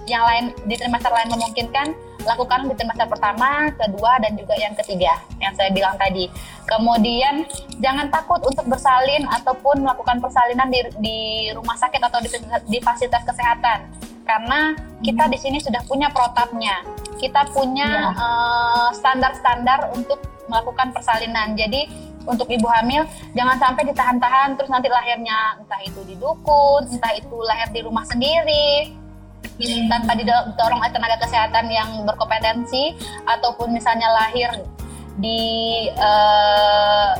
[0.03, 1.95] yang lain di trimester lain memungkinkan,
[2.27, 6.27] lakukan di trimester pertama, kedua, dan juga yang ketiga yang saya bilang tadi.
[6.67, 7.47] Kemudian
[7.79, 11.19] jangan takut untuk bersalin ataupun melakukan persalinan di, di
[11.55, 12.29] rumah sakit atau di,
[12.67, 13.87] di fasilitas kesehatan
[14.27, 16.83] karena kita di sini sudah punya protapnya.
[17.15, 18.19] Kita punya ya.
[18.19, 20.19] uh, standar-standar untuk
[20.51, 21.55] melakukan persalinan.
[21.55, 21.87] Jadi
[22.27, 27.37] untuk ibu hamil jangan sampai ditahan-tahan terus nanti lahirnya entah itu di dukun, entah itu
[27.47, 28.91] lahir di rumah sendiri
[29.89, 32.93] tanpa didorong tenaga kesehatan yang berkompetensi
[33.25, 34.49] ataupun misalnya lahir
[35.17, 35.41] di
[35.91, 37.11] eh,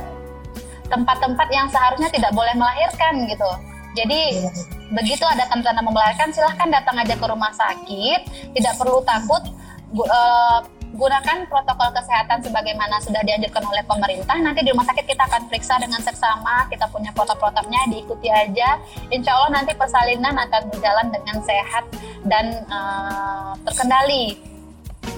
[0.88, 3.52] tempat-tempat uh, yang seharusnya tidak boleh melahirkan gitu.
[3.98, 4.46] Jadi
[4.94, 9.44] begitu ada tanda-tanda melahirkan silahkan datang aja ke rumah sakit, tidak perlu takut.
[9.88, 10.60] Uh,
[10.96, 14.38] gunakan protokol kesehatan sebagaimana sudah dianjurkan oleh pemerintah.
[14.40, 18.80] Nanti di rumah sakit kita akan periksa dengan seksama, kita punya protokol-protoknya, diikuti aja.
[19.12, 21.84] Insya Allah nanti persalinan akan berjalan dengan sehat
[22.24, 24.57] dan uh, terkendali.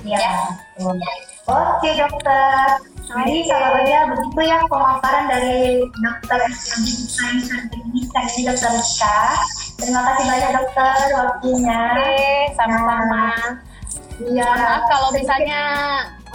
[0.06, 0.30] Ya.
[1.50, 2.68] Oke dokter.
[3.10, 9.20] Jadi kalau ya begitu ya pemaparan dari dokter Sains dan Teknik ini dokter Rizka.
[9.82, 11.84] Terima kasih banyak dokter waktunya.
[11.97, 12.22] Oke,
[12.54, 13.26] sama-sama.
[14.20, 14.43] Iya.
[14.43, 15.61] Maaf kalau misalnya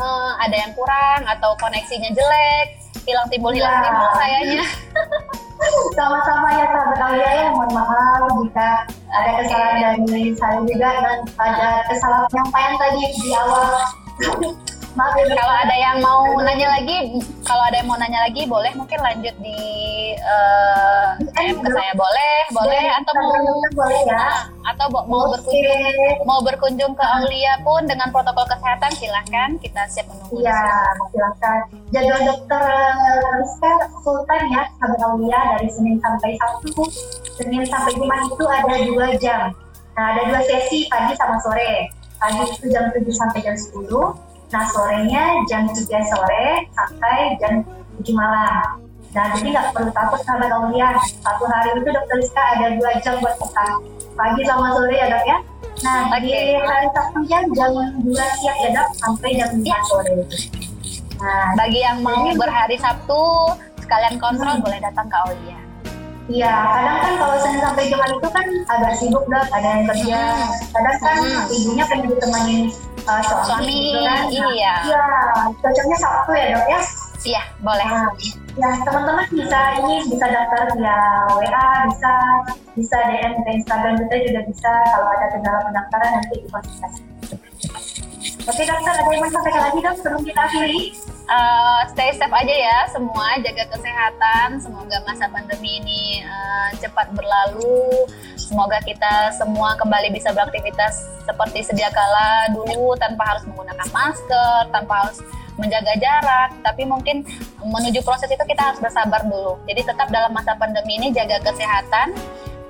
[0.01, 2.69] uh, ada yang kurang atau koneksinya jelek,
[3.05, 3.85] hilang timbul hilang ya.
[3.85, 4.65] timbul sayanya.
[5.97, 11.69] Sama-sama ya sahabat Aulia ya, mohon maaf jika ada kesalahan dari saya juga dan ada
[11.89, 13.69] kesalahan penyampaian tadi di awal.
[14.95, 19.35] Kalau ada yang mau nanya lagi, kalau ada yang mau nanya lagi, boleh mungkin lanjut
[19.43, 19.59] di
[20.23, 23.35] uh, eh, ke saya boleh, boleh atau mau
[23.75, 24.15] boleh ya.
[24.15, 24.39] Nah,
[24.71, 25.83] atau mau berkunjung
[26.25, 30.47] mau berkunjung ke Aulia pun dengan protokol kesehatan silahkan kita siap menunggu.
[30.47, 30.63] Iya,
[31.11, 31.61] silakan.
[31.91, 32.65] Jadwal dokter
[33.35, 33.73] Rizka
[34.07, 36.87] full time ya sahabat Aulia dari Senin sampai Sabtu.
[37.35, 39.51] Senin sampai Jumat itu ada dua jam.
[39.99, 41.91] Nah, ada dua sesi pagi sama sore.
[42.15, 43.85] Pagi itu jam 7 sampai jam 10
[44.55, 47.67] Nah sorenya jam 3 sore sampai jam
[47.99, 48.79] 7 malam.
[49.11, 50.95] Nah jadi nggak perlu takut sahabat Aulia.
[51.27, 53.67] Satu hari itu dokter Rizka ada dua jam buat kita.
[54.15, 55.39] Pagi sama sore ya dok ya.
[55.83, 56.31] Nah di
[56.63, 60.15] hari Sabtunya jam 2 siang ya dok sampai jam 4 sore.
[61.19, 63.23] Nah bagi yang mau berhari Sabtu
[63.83, 64.63] sekalian kontrol hmm.
[64.63, 65.59] boleh datang ke Aulia.
[66.25, 70.21] Iya, kadang kan kalau Senin sampai Jumat itu kan agak sibuk dok, ada yang kerja.
[70.73, 71.53] Kadang kan Hmm.
[71.53, 72.59] ibunya pengen ditemani
[73.09, 74.21] uh, suami, Suami, gitu kan.
[74.25, 74.75] Nah, iya.
[74.85, 75.05] Iya,
[75.61, 76.81] cocoknya Sabtu ya dok ya.
[77.25, 77.87] Iya, boleh.
[77.89, 78.09] Nah,
[78.61, 80.99] ya teman-teman bisa ini bisa daftar via
[81.33, 82.13] WA, bisa
[82.77, 84.71] bisa DM ke Instagram kita juga bisa.
[84.93, 87.14] Kalau ada kendala pendaftaran nanti dikonsultasi.
[88.45, 90.93] Oke dokter, ada yang mau sampaikan lagi dok sebelum kita akhiri?
[91.25, 94.61] Uh, stay safe aja ya semua, jaga kesehatan.
[94.61, 98.05] Semoga masa pandemi ini uh, cepat berlalu.
[98.37, 100.93] Semoga kita semua kembali bisa beraktivitas
[101.25, 105.25] seperti sedia kala dulu tanpa harus menggunakan masker, tanpa harus
[105.57, 106.53] menjaga jarak.
[106.61, 107.25] Tapi mungkin
[107.65, 109.57] menuju proses itu kita harus bersabar dulu.
[109.65, 112.13] Jadi tetap dalam masa pandemi ini jaga kesehatan.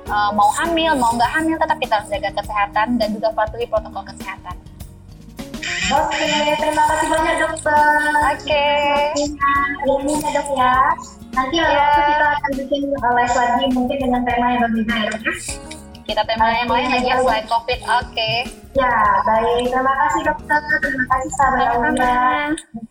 [0.06, 4.06] Uh, mau hamil, mau nggak hamil, tetap kita harus jaga kesehatan dan juga patuhi protokol
[4.06, 4.54] kesehatan.
[5.92, 8.00] Oke, terima kasih banyak dokter.
[8.32, 8.66] Oke.
[9.84, 10.76] ilmunya dok ya.
[11.34, 15.08] Nanti lain waktu kita akan bikin uh, live lagi mungkin dengan tema yang berbeda ya
[15.12, 15.34] dok ya.
[16.04, 17.80] Kita tema yang lain lagi ya selain COVID.
[18.04, 18.32] Oke.
[18.76, 19.72] Ya, baik.
[19.72, 20.60] Terima kasih dokter.
[20.80, 21.92] Terima kasih sahabat Aulia.
[21.92, 22.84] Sama-sama.